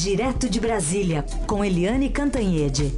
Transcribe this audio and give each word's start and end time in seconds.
Direto 0.00 0.48
de 0.48 0.60
Brasília, 0.60 1.24
com 1.44 1.64
Eliane 1.64 2.08
Cantanhede. 2.08 2.92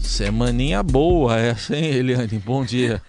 Semaninha 0.00 0.82
boa 0.82 1.38
essa, 1.38 1.76
hein, 1.76 1.84
Eliane? 1.84 2.42
Bom 2.44 2.64
dia. 2.64 3.00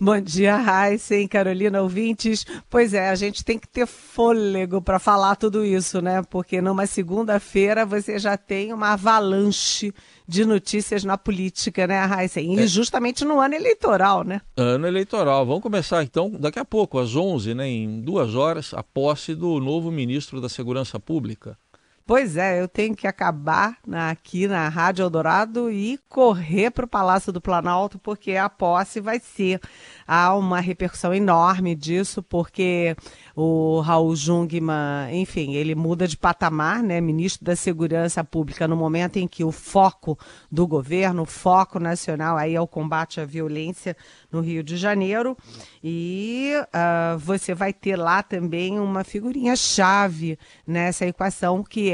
Bom 0.00 0.20
dia, 0.20 0.56
Heisen, 0.58 1.28
Carolina, 1.28 1.80
ouvintes. 1.80 2.44
Pois 2.68 2.92
é, 2.92 3.08
a 3.08 3.14
gente 3.14 3.44
tem 3.44 3.58
que 3.58 3.68
ter 3.68 3.86
fôlego 3.86 4.82
para 4.82 4.98
falar 4.98 5.36
tudo 5.36 5.64
isso, 5.64 6.02
né? 6.02 6.22
Porque 6.28 6.60
numa 6.60 6.86
segunda-feira 6.86 7.86
você 7.86 8.18
já 8.18 8.36
tem 8.36 8.72
uma 8.72 8.94
avalanche 8.94 9.92
de 10.26 10.44
notícias 10.44 11.04
na 11.04 11.16
política, 11.16 11.86
né, 11.86 12.00
Heisen? 12.04 12.56
E 12.56 12.60
é. 12.60 12.66
justamente 12.66 13.24
no 13.24 13.38
ano 13.40 13.54
eleitoral, 13.54 14.24
né? 14.24 14.40
Ano 14.56 14.86
eleitoral. 14.86 15.46
Vamos 15.46 15.62
começar 15.62 16.02
então 16.02 16.30
daqui 16.30 16.58
a 16.58 16.64
pouco, 16.64 16.98
às 16.98 17.14
11, 17.14 17.54
né, 17.54 17.68
em 17.68 18.00
duas 18.00 18.34
horas, 18.34 18.74
a 18.74 18.82
posse 18.82 19.34
do 19.34 19.60
novo 19.60 19.92
ministro 19.92 20.40
da 20.40 20.48
Segurança 20.48 20.98
Pública. 20.98 21.56
Pois 22.06 22.36
é, 22.36 22.60
eu 22.60 22.68
tenho 22.68 22.94
que 22.94 23.06
acabar 23.06 23.78
na, 23.86 24.10
aqui 24.10 24.46
na 24.46 24.68
Rádio 24.68 25.04
Eldorado 25.04 25.70
e 25.70 25.98
correr 26.06 26.70
para 26.70 26.84
o 26.84 26.88
Palácio 26.88 27.32
do 27.32 27.40
Planalto, 27.40 27.98
porque 27.98 28.36
a 28.36 28.46
posse 28.46 29.00
vai 29.00 29.18
ser. 29.18 29.58
Há 30.06 30.34
uma 30.36 30.60
repercussão 30.60 31.14
enorme 31.14 31.74
disso, 31.74 32.22
porque 32.22 32.94
o 33.34 33.80
Raul 33.80 34.14
Jungmann, 34.14 35.14
enfim, 35.14 35.54
ele 35.54 35.74
muda 35.74 36.06
de 36.06 36.14
patamar, 36.14 36.82
né? 36.82 37.00
Ministro 37.00 37.42
da 37.42 37.56
Segurança 37.56 38.22
Pública, 38.22 38.68
no 38.68 38.76
momento 38.76 39.16
em 39.16 39.26
que 39.26 39.42
o 39.42 39.50
foco 39.50 40.18
do 40.52 40.66
governo, 40.66 41.22
o 41.22 41.26
foco 41.26 41.78
nacional 41.78 42.36
aí 42.36 42.54
é 42.54 42.60
o 42.60 42.66
combate 42.66 43.18
à 43.18 43.24
violência 43.24 43.96
no 44.30 44.42
Rio 44.42 44.62
de 44.62 44.76
Janeiro. 44.76 45.34
E 45.82 46.52
uh, 46.66 47.18
você 47.18 47.54
vai 47.54 47.72
ter 47.72 47.96
lá 47.96 48.22
também 48.22 48.78
uma 48.78 49.04
figurinha-chave 49.04 50.38
nessa 50.66 51.06
equação, 51.06 51.62
que 51.62 51.90
é 51.90 51.93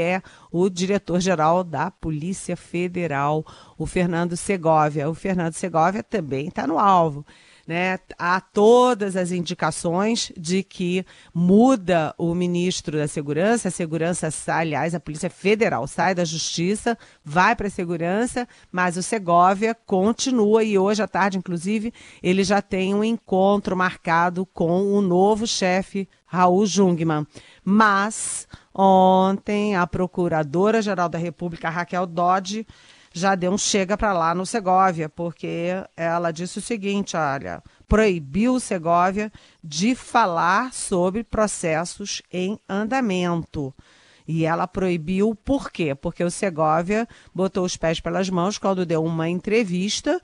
o 0.51 0.69
diretor-geral 0.69 1.63
da 1.63 1.89
Polícia 1.89 2.57
Federal, 2.57 3.45
o 3.77 3.85
Fernando 3.85 4.35
Segovia. 4.35 5.09
O 5.09 5.13
Fernando 5.13 5.53
Segovia 5.53 6.03
também 6.03 6.47
está 6.47 6.67
no 6.67 6.77
alvo. 6.77 7.25
Né, 7.67 7.99
há 8.17 8.41
todas 8.41 9.15
as 9.15 9.31
indicações 9.31 10.31
de 10.35 10.63
que 10.63 11.05
muda 11.33 12.13
o 12.17 12.33
ministro 12.33 12.97
da 12.97 13.07
Segurança, 13.07 13.67
a 13.67 13.71
segurança, 13.71 14.29
aliás, 14.47 14.95
a 14.95 14.99
Polícia 14.99 15.29
Federal 15.29 15.85
sai 15.87 16.15
da 16.15 16.25
Justiça, 16.25 16.97
vai 17.23 17.55
para 17.55 17.67
a 17.67 17.71
Segurança, 17.71 18.47
mas 18.71 18.97
o 18.97 19.03
Segovia 19.03 19.75
continua 19.75 20.63
e 20.63 20.77
hoje 20.77 21.03
à 21.03 21.07
tarde, 21.07 21.37
inclusive, 21.37 21.93
ele 22.21 22.43
já 22.43 22.63
tem 22.63 22.95
um 22.95 23.03
encontro 23.03 23.77
marcado 23.77 24.45
com 24.47 24.91
o 24.91 24.99
novo 24.99 25.45
chefe, 25.45 26.09
Raul 26.25 26.65
Jungmann. 26.65 27.27
Mas 27.63 28.47
ontem 28.73 29.75
a 29.75 29.85
Procuradora-Geral 29.85 31.09
da 31.09 31.17
República, 31.17 31.69
Raquel 31.69 32.05
Dodge, 32.05 32.65
já 33.13 33.35
deu 33.35 33.51
um 33.51 33.57
chega 33.57 33.97
para 33.97 34.13
lá 34.13 34.33
no 34.33 34.45
Segovia, 34.45 35.09
porque 35.09 35.69
ela 35.95 36.31
disse 36.31 36.59
o 36.59 36.61
seguinte: 36.61 37.17
olha, 37.17 37.61
proibiu 37.87 38.55
o 38.55 38.59
Segovia 38.59 39.31
de 39.63 39.95
falar 39.95 40.73
sobre 40.73 41.23
processos 41.23 42.21
em 42.31 42.59
andamento. 42.67 43.73
E 44.27 44.45
ela 44.45 44.67
proibiu 44.67 45.35
por 45.35 45.71
quê? 45.71 45.93
Porque 45.93 46.23
o 46.23 46.31
Segovia 46.31 47.07
botou 47.33 47.65
os 47.65 47.75
pés 47.75 47.99
pelas 47.99 48.29
mãos 48.29 48.57
quando 48.57 48.85
deu 48.85 49.03
uma 49.03 49.27
entrevista 49.27 50.21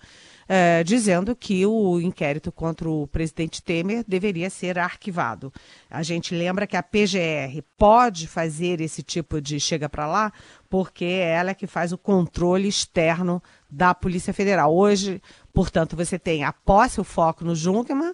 é, 0.48 0.84
dizendo 0.84 1.36
que 1.36 1.66
o 1.66 2.00
inquérito 2.00 2.52
contra 2.52 2.90
o 2.90 3.08
presidente 3.08 3.62
Temer 3.62 4.03
deveria 4.08 4.50
ser 4.50 4.80
arquivado. 4.80 5.52
A 5.89 6.02
gente 6.02 6.34
lembra 6.34 6.66
que 6.66 6.78
a 6.78 6.84
PGR 6.84 7.62
pode 7.78 8.28
fazer 8.28 8.80
esse 8.80 9.04
tipo 9.04 9.42
de 9.42 9.59
chega 9.59 9.89
para 9.89 10.08
lá, 10.08 10.31
porque 10.70 11.05
é 11.05 11.32
ela 11.32 11.54
que 11.54 11.67
faz 11.67 11.92
o 11.92 11.98
controle 11.98 12.67
externo 12.67 13.42
da 13.70 13.94
Polícia 13.94 14.33
Federal. 14.33 14.73
Hoje, 14.73 15.22
portanto, 15.54 15.95
você 15.95 16.17
tem 16.17 16.44
a 16.44 16.54
posse, 16.54 17.02
o 17.02 17.04
foco 17.04 17.43
no 17.43 17.55
Jungmann, 17.55 18.14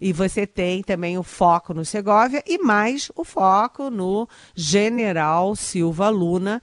e 0.00 0.12
você 0.12 0.46
tem 0.46 0.82
também 0.82 1.18
o 1.18 1.22
foco 1.22 1.74
no 1.74 1.84
Segovia 1.84 2.42
e 2.46 2.58
mais 2.58 3.10
o 3.14 3.22
foco 3.22 3.90
no 3.90 4.26
general 4.54 5.54
Silva 5.54 6.08
Luna, 6.08 6.62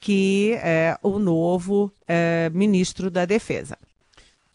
que 0.00 0.54
é 0.62 0.96
o 1.02 1.18
novo 1.18 1.92
é, 2.06 2.50
ministro 2.54 3.10
da 3.10 3.26
Defesa. 3.26 3.76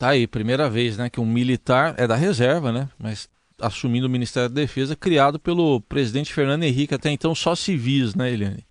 Tá 0.03 0.09
aí, 0.09 0.27
primeira 0.27 0.69
vez, 0.69 0.97
né, 0.97 1.09
que 1.09 1.21
um 1.21 1.25
militar 1.25 1.95
é 1.97 2.05
da 2.05 2.17
reserva, 2.17 2.73
né, 2.73 2.89
mas 2.99 3.29
assumindo 3.57 4.05
o 4.05 4.09
Ministério 4.09 4.49
da 4.49 4.55
Defesa, 4.55 4.97
criado 4.97 5.39
pelo 5.39 5.79
presidente 5.79 6.33
Fernando 6.33 6.63
Henrique, 6.63 6.93
até 6.93 7.09
então 7.09 7.33
só 7.33 7.55
civis, 7.55 8.13
né, 8.13 8.29
Eliane? 8.29 8.65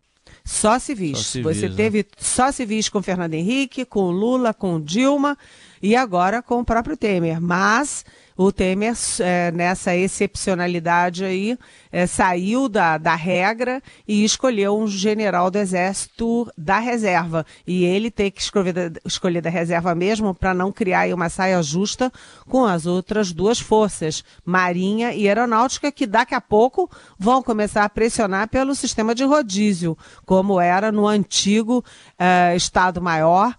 Só 0.44 0.78
civis. 0.78 1.16
Só 1.16 1.24
civis 1.24 1.56
Você 1.56 1.68
né? 1.70 1.74
teve 1.74 2.06
só 2.18 2.52
civis 2.52 2.90
com 2.90 3.00
Fernando 3.00 3.32
Henrique, 3.32 3.86
com 3.86 4.10
Lula, 4.10 4.52
com 4.52 4.78
Dilma 4.78 5.38
e 5.82 5.96
agora 5.96 6.40
com 6.40 6.60
o 6.60 6.64
próprio 6.64 6.96
Temer. 6.96 7.40
Mas 7.40 8.04
o 8.36 8.50
Temer, 8.50 8.94
é, 9.20 9.50
nessa 9.52 9.94
excepcionalidade 9.94 11.24
aí, 11.24 11.58
é, 11.90 12.06
saiu 12.06 12.68
da, 12.68 12.96
da 12.96 13.14
regra 13.14 13.82
e 14.06 14.24
escolheu 14.24 14.78
um 14.78 14.86
general 14.86 15.50
do 15.50 15.58
Exército 15.58 16.50
da 16.56 16.78
reserva. 16.78 17.44
E 17.66 17.84
ele 17.84 18.10
tem 18.10 18.30
que 18.30 18.40
escolher 18.40 18.72
da, 18.72 19.00
escolher 19.04 19.42
da 19.42 19.50
reserva 19.50 19.94
mesmo 19.94 20.34
para 20.34 20.54
não 20.54 20.72
criar 20.72 21.12
uma 21.12 21.28
saia 21.28 21.62
justa 21.62 22.10
com 22.48 22.64
as 22.64 22.86
outras 22.86 23.32
duas 23.32 23.60
forças, 23.60 24.24
Marinha 24.44 25.12
e 25.12 25.28
Aeronáutica, 25.28 25.92
que 25.92 26.06
daqui 26.06 26.34
a 26.34 26.40
pouco 26.40 26.90
vão 27.18 27.42
começar 27.42 27.84
a 27.84 27.88
pressionar 27.88 28.48
pelo 28.48 28.74
sistema 28.74 29.14
de 29.14 29.24
rodízio, 29.24 29.96
como 30.24 30.60
era 30.60 30.90
no 30.90 31.06
antigo 31.06 31.84
é, 32.18 32.54
Estado-Maior 32.56 33.54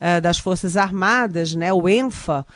é, 0.00 0.20
das 0.20 0.38
Forças 0.38 0.76
Armadas, 0.76 1.54
né, 1.54 1.72
o 1.72 1.88
ENFA, 1.88 2.46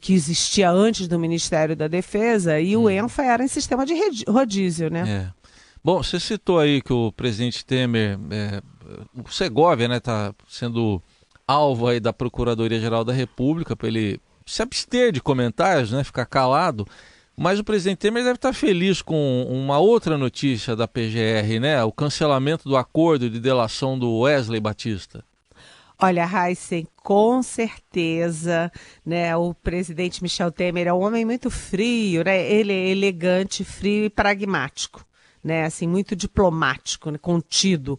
que 0.00 0.12
existia 0.14 0.70
antes 0.70 1.08
do 1.08 1.18
Ministério 1.18 1.74
da 1.74 1.88
Defesa, 1.88 2.60
e 2.60 2.76
hum. 2.76 2.82
o 2.82 2.90
ENFA 2.90 3.22
era 3.22 3.44
em 3.44 3.48
sistema 3.48 3.84
de 3.84 3.94
rodízio, 4.28 4.88
né? 4.88 5.04
É. 5.08 5.44
Bom, 5.82 6.02
você 6.02 6.18
citou 6.18 6.58
aí 6.58 6.80
que 6.80 6.92
o 6.92 7.12
presidente 7.12 7.64
Temer, 7.64 8.18
é, 8.30 8.62
o 9.14 9.30
Segovia, 9.30 9.88
né, 9.88 9.98
está 9.98 10.32
sendo 10.48 11.02
alvo 11.46 11.88
aí 11.88 12.00
da 12.00 12.12
Procuradoria-Geral 12.12 13.04
da 13.04 13.12
República 13.12 13.76
para 13.76 13.88
ele 13.88 14.20
se 14.46 14.62
abster 14.62 15.12
de 15.12 15.20
comentários, 15.20 15.92
né, 15.92 16.02
ficar 16.02 16.24
calado. 16.24 16.86
Mas 17.36 17.58
o 17.58 17.64
presidente 17.64 17.98
Temer 17.98 18.22
deve 18.22 18.36
estar 18.36 18.52
feliz 18.52 19.02
com 19.02 19.44
uma 19.50 19.78
outra 19.78 20.16
notícia 20.16 20.76
da 20.76 20.86
PGR, 20.86 21.58
né? 21.60 21.82
O 21.82 21.90
cancelamento 21.90 22.68
do 22.68 22.76
acordo 22.76 23.28
de 23.28 23.40
delação 23.40 23.98
do 23.98 24.20
Wesley 24.20 24.60
Batista. 24.60 25.24
Olha, 26.04 26.28
Heisen, 26.30 26.86
com 26.96 27.42
certeza, 27.42 28.70
né? 29.06 29.34
O 29.38 29.54
presidente 29.54 30.22
Michel 30.22 30.52
Temer 30.52 30.86
é 30.86 30.92
um 30.92 31.00
homem 31.00 31.24
muito 31.24 31.48
frio, 31.48 32.22
né? 32.22 32.46
Ele 32.46 32.74
é 32.74 32.88
elegante, 32.90 33.64
frio 33.64 34.04
e 34.04 34.10
pragmático, 34.10 35.02
né? 35.42 35.64
Assim, 35.64 35.88
muito 35.88 36.14
diplomático, 36.14 37.10
né? 37.10 37.16
contido. 37.16 37.98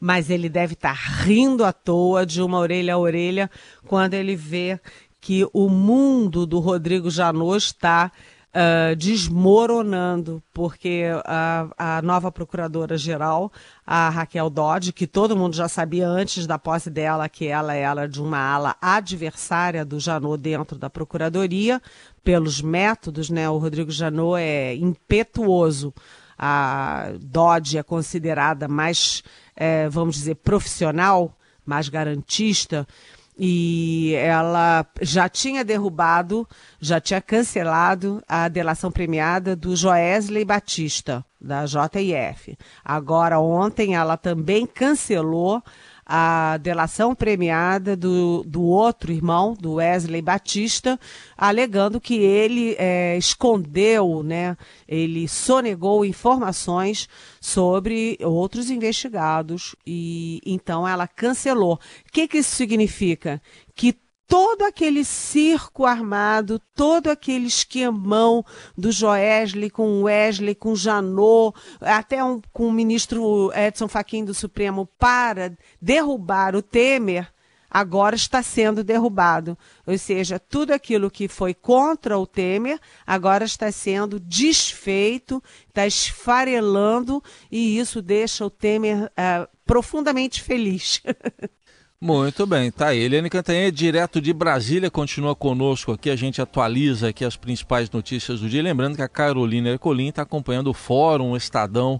Mas 0.00 0.30
ele 0.30 0.48
deve 0.48 0.72
estar 0.72 0.94
rindo 0.94 1.64
à 1.64 1.72
toa 1.72 2.26
de 2.26 2.42
uma 2.42 2.58
orelha 2.58 2.94
a 2.94 2.98
orelha 2.98 3.48
quando 3.86 4.14
ele 4.14 4.34
vê 4.34 4.80
que 5.20 5.48
o 5.52 5.68
mundo 5.68 6.46
do 6.46 6.58
Rodrigo 6.58 7.08
Janot 7.08 7.66
está 7.66 8.10
uh, 8.54 8.94
desmoronando, 8.94 10.42
porque 10.52 11.04
a, 11.24 11.96
a 11.98 12.02
nova 12.02 12.30
procuradora-geral, 12.30 13.52
a 13.84 14.08
Raquel 14.08 14.48
Dodge, 14.48 14.92
que 14.92 15.06
todo 15.06 15.36
mundo 15.36 15.56
já 15.56 15.68
sabia 15.68 16.08
antes 16.08 16.46
da 16.46 16.58
posse 16.58 16.88
dela 16.88 17.28
que 17.28 17.46
ela 17.46 17.74
era 17.74 18.06
de 18.06 18.22
uma 18.22 18.38
ala 18.38 18.76
adversária 18.80 19.84
do 19.84 19.98
Janot 19.98 20.40
dentro 20.40 20.78
da 20.78 20.88
procuradoria, 20.88 21.82
pelos 22.22 22.62
métodos, 22.62 23.28
né? 23.28 23.50
O 23.50 23.58
Rodrigo 23.58 23.90
Janot 23.90 24.40
é 24.40 24.74
impetuoso. 24.74 25.92
A 26.38 27.12
Dodge 27.20 27.78
é 27.78 27.82
considerada 27.82 28.66
mais, 28.66 29.22
é, 29.54 29.88
vamos 29.88 30.16
dizer, 30.16 30.36
profissional, 30.36 31.36
mais 31.66 31.88
garantista 31.88 32.86
e 33.38 34.14
ela 34.14 34.86
já 35.02 35.28
tinha 35.28 35.64
derrubado, 35.64 36.48
já 36.80 37.00
tinha 37.00 37.20
cancelado 37.20 38.22
a 38.28 38.48
delação 38.48 38.90
premiada 38.90 39.56
do 39.56 39.74
Joesley 39.74 40.44
Batista, 40.44 41.24
da 41.40 41.66
JIF. 41.66 42.56
Agora, 42.84 43.40
ontem, 43.40 43.96
ela 43.96 44.16
também 44.16 44.66
cancelou 44.66 45.62
a 46.06 46.58
delação 46.58 47.14
premiada 47.14 47.96
do, 47.96 48.44
do 48.44 48.62
outro 48.62 49.12
irmão, 49.12 49.54
do 49.54 49.74
Wesley 49.74 50.20
Batista, 50.20 50.98
alegando 51.36 52.00
que 52.00 52.14
ele 52.14 52.76
é, 52.78 53.16
escondeu, 53.16 54.22
né, 54.22 54.56
ele 54.86 55.26
sonegou 55.26 56.04
informações 56.04 57.08
sobre 57.40 58.18
outros 58.20 58.70
investigados 58.70 59.74
e 59.86 60.40
então 60.44 60.86
ela 60.86 61.08
cancelou. 61.08 61.74
O 61.74 62.12
que, 62.12 62.28
que 62.28 62.38
isso 62.38 62.54
significa? 62.54 63.40
Que 63.74 63.96
todo 64.34 64.62
aquele 64.62 65.04
circo 65.04 65.86
armado, 65.86 66.60
todo 66.74 67.06
aquele 67.06 67.46
esquemão 67.46 68.44
do 68.76 68.90
Joesley 68.90 69.70
com 69.70 70.02
Wesley, 70.02 70.56
com 70.56 70.74
Janot, 70.74 71.56
até 71.80 72.22
um, 72.24 72.42
com 72.52 72.66
o 72.66 72.72
ministro 72.72 73.52
Edson 73.54 73.86
Fachin 73.86 74.24
do 74.24 74.34
Supremo 74.34 74.88
para 74.98 75.56
derrubar 75.80 76.56
o 76.56 76.62
Temer, 76.62 77.32
agora 77.70 78.16
está 78.16 78.42
sendo 78.42 78.82
derrubado. 78.82 79.56
Ou 79.86 79.96
seja, 79.96 80.40
tudo 80.40 80.72
aquilo 80.72 81.12
que 81.12 81.28
foi 81.28 81.54
contra 81.54 82.18
o 82.18 82.26
Temer 82.26 82.80
agora 83.06 83.44
está 83.44 83.70
sendo 83.70 84.18
desfeito, 84.18 85.40
está 85.68 85.86
esfarelando 85.86 87.22
e 87.52 87.78
isso 87.78 88.02
deixa 88.02 88.44
o 88.44 88.50
Temer 88.50 89.04
uh, 89.04 89.48
profundamente 89.64 90.42
feliz. 90.42 91.00
Muito 92.04 92.44
bem, 92.46 92.70
tá 92.70 92.88
aí. 92.88 92.98
Eliane 92.98 93.30
Cantanhede, 93.30 93.78
direto 93.78 94.20
de 94.20 94.30
Brasília, 94.30 94.90
continua 94.90 95.34
conosco 95.34 95.90
aqui. 95.90 96.10
A 96.10 96.16
gente 96.16 96.38
atualiza 96.38 97.08
aqui 97.08 97.24
as 97.24 97.34
principais 97.34 97.90
notícias 97.90 98.40
do 98.40 98.48
dia. 98.50 98.62
Lembrando 98.62 98.94
que 98.94 99.00
a 99.00 99.08
Carolina 99.08 99.70
Ercolim 99.70 100.08
está 100.08 100.20
acompanhando 100.20 100.68
o 100.68 100.74
Fórum 100.74 101.34
Estadão, 101.34 101.98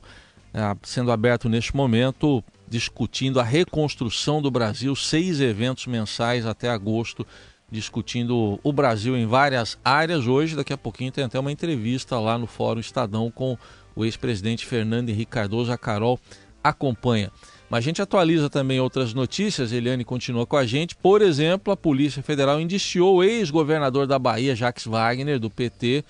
é, 0.53 0.61
sendo 0.83 1.11
aberto 1.11 1.49
neste 1.49 1.75
momento, 1.75 2.45
discutindo 2.69 3.41
a 3.41 3.43
reconstrução 3.43 4.43
do 4.43 4.51
Brasil. 4.51 4.95
Seis 4.95 5.41
eventos 5.41 5.87
mensais 5.87 6.45
até 6.45 6.69
agosto, 6.69 7.27
discutindo 7.71 8.61
o 8.63 8.73
Brasil 8.75 9.17
em 9.17 9.25
várias 9.25 9.79
áreas. 9.83 10.27
Hoje, 10.27 10.55
daqui 10.55 10.75
a 10.75 10.77
pouquinho, 10.77 11.13
tem 11.13 11.25
até 11.25 11.41
uma 11.41 11.51
entrevista 11.51 12.21
lá 12.21 12.37
no 12.37 12.47
Fórum 12.47 12.81
Estadão 12.81 13.31
com 13.31 13.57
o 13.97 14.05
ex-presidente 14.05 14.67
Fernando 14.67 15.09
Henrique 15.09 15.33
Cardoso. 15.33 15.73
A 15.73 15.79
Carol 15.79 16.21
acompanha. 16.63 17.33
Mas 17.69 17.79
a 17.79 17.83
gente 17.83 18.03
atualiza 18.03 18.51
também 18.51 18.79
outras 18.79 19.15
notícias, 19.15 19.73
Eliane 19.73 20.05
continua 20.05 20.47
com 20.47 20.57
a 20.57 20.67
gente. 20.67 20.95
Por 20.95 21.23
exemplo, 21.23 21.73
a 21.73 21.77
Polícia 21.77 22.23
Federal 22.23 22.61
indiciou 22.61 23.17
o 23.17 23.25
ex-governador 23.25 24.07
da 24.07 24.19
Bahia, 24.19 24.55
Jacques 24.55 24.87
Wagner, 24.87 25.41
do 25.41 25.51
PT, 25.51 26.05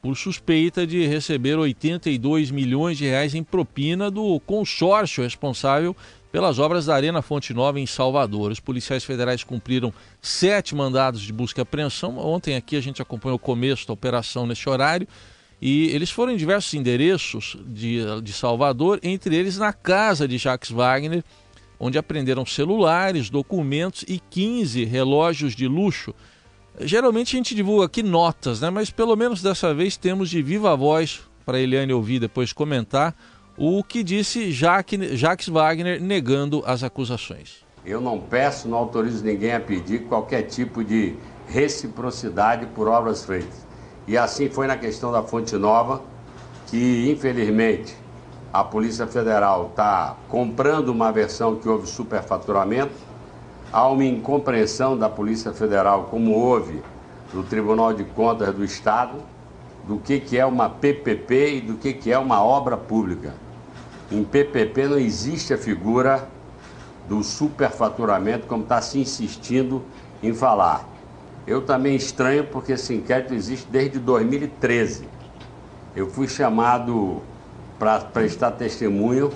por 0.00 0.16
suspeita 0.16 0.86
de 0.86 1.06
receber 1.06 1.58
82 1.58 2.50
milhões 2.50 2.96
de 2.96 3.04
reais 3.04 3.34
em 3.34 3.42
propina 3.42 4.10
do 4.10 4.40
consórcio 4.40 5.22
responsável 5.22 5.94
pelas 6.32 6.58
obras 6.58 6.86
da 6.86 6.94
Arena 6.94 7.20
Fonte 7.20 7.52
Nova 7.52 7.78
em 7.78 7.86
Salvador. 7.86 8.50
Os 8.50 8.60
policiais 8.60 9.04
federais 9.04 9.44
cumpriram 9.44 9.92
sete 10.22 10.74
mandados 10.74 11.20
de 11.20 11.32
busca 11.32 11.60
e 11.60 11.62
apreensão. 11.62 12.18
Ontem 12.18 12.56
aqui 12.56 12.76
a 12.76 12.80
gente 12.80 13.02
acompanhou 13.02 13.36
o 13.36 13.38
começo 13.38 13.86
da 13.86 13.92
operação 13.92 14.46
nesse 14.46 14.68
horário. 14.68 15.06
E 15.60 15.88
eles 15.88 16.10
foram 16.10 16.32
em 16.32 16.36
diversos 16.36 16.72
endereços 16.72 17.56
de, 17.66 18.00
de 18.22 18.32
Salvador, 18.32 18.98
entre 19.02 19.36
eles 19.36 19.58
na 19.58 19.72
casa 19.72 20.26
de 20.26 20.38
Jacques 20.38 20.70
Wagner, 20.70 21.22
onde 21.78 21.98
apreenderam 21.98 22.46
celulares, 22.46 23.28
documentos 23.28 24.04
e 24.08 24.18
15 24.18 24.84
relógios 24.84 25.54
de 25.54 25.68
luxo. 25.68 26.14
Geralmente 26.80 27.36
a 27.36 27.38
gente 27.38 27.54
divulga 27.54 27.86
aqui 27.86 28.02
notas, 28.02 28.60
né? 28.60 28.70
mas 28.70 28.90
pelo 28.90 29.14
menos 29.16 29.42
dessa 29.42 29.74
vez 29.74 29.96
temos 29.96 30.30
de 30.30 30.40
viva 30.40 30.74
voz 30.76 31.20
para 31.44 31.60
Eliane 31.60 31.92
ouvir 31.92 32.20
depois 32.20 32.52
comentar 32.52 33.14
o 33.56 33.84
que 33.84 34.02
disse 34.02 34.52
Jacques, 34.52 35.18
Jacques 35.18 35.48
Wagner 35.48 36.00
negando 36.00 36.62
as 36.64 36.82
acusações. 36.82 37.64
Eu 37.84 38.00
não 38.00 38.18
peço, 38.18 38.68
não 38.68 38.78
autorizo 38.78 39.24
ninguém 39.24 39.52
a 39.52 39.60
pedir 39.60 40.04
qualquer 40.04 40.42
tipo 40.42 40.82
de 40.82 41.14
reciprocidade 41.46 42.66
por 42.66 42.88
obras 42.88 43.24
feitas. 43.24 43.69
E 44.06 44.16
assim 44.16 44.48
foi 44.48 44.66
na 44.66 44.76
questão 44.76 45.12
da 45.12 45.22
Fonte 45.22 45.56
Nova, 45.56 46.02
que 46.66 47.10
infelizmente 47.10 47.96
a 48.52 48.64
Polícia 48.64 49.06
Federal 49.06 49.68
está 49.70 50.16
comprando 50.28 50.88
uma 50.88 51.12
versão 51.12 51.56
que 51.56 51.68
houve 51.68 51.86
superfaturamento. 51.86 52.94
Há 53.72 53.86
uma 53.86 54.04
incompreensão 54.04 54.98
da 54.98 55.08
Polícia 55.08 55.52
Federal, 55.52 56.04
como 56.10 56.32
houve 56.32 56.82
no 57.32 57.44
Tribunal 57.44 57.92
de 57.92 58.02
Contas 58.02 58.52
do 58.52 58.64
Estado, 58.64 59.18
do 59.84 59.98
que, 59.98 60.18
que 60.18 60.36
é 60.36 60.44
uma 60.44 60.68
PPP 60.68 61.56
e 61.56 61.60
do 61.60 61.74
que, 61.74 61.92
que 61.92 62.10
é 62.12 62.18
uma 62.18 62.42
obra 62.42 62.76
pública. 62.76 63.34
Em 64.10 64.24
PPP 64.24 64.88
não 64.88 64.98
existe 64.98 65.54
a 65.54 65.58
figura 65.58 66.28
do 67.08 67.22
superfaturamento, 67.22 68.46
como 68.46 68.64
está 68.64 68.82
se 68.82 68.98
insistindo 68.98 69.82
em 70.22 70.34
falar. 70.34 70.88
Eu 71.46 71.62
também 71.62 71.96
estranho 71.96 72.44
porque 72.44 72.72
esse 72.72 72.94
inquérito 72.94 73.34
existe 73.34 73.66
desde 73.70 73.98
2013. 73.98 75.08
Eu 75.96 76.08
fui 76.10 76.28
chamado 76.28 77.22
para 77.78 77.98
prestar 78.00 78.52
testemunho 78.52 79.32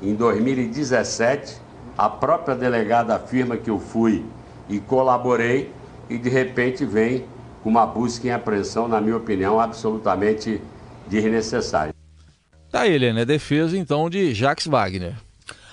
em 0.00 0.14
2017. 0.14 1.56
A 1.96 2.08
própria 2.08 2.54
delegada 2.54 3.14
afirma 3.14 3.56
que 3.56 3.68
eu 3.68 3.78
fui 3.78 4.24
e 4.68 4.78
colaborei 4.78 5.72
e 6.08 6.16
de 6.16 6.28
repente 6.28 6.84
vem 6.84 7.24
com 7.62 7.68
uma 7.68 7.86
busca 7.86 8.26
em 8.26 8.30
apreensão, 8.30 8.86
na 8.86 9.00
minha 9.00 9.16
opinião, 9.16 9.60
absolutamente 9.60 10.60
desnecessária. 11.08 11.92
Tá 12.70 12.86
ele, 12.86 13.12
né? 13.12 13.24
Defesa 13.24 13.76
então 13.76 14.08
de 14.08 14.32
Jacques 14.32 14.66
Wagner. 14.66 15.14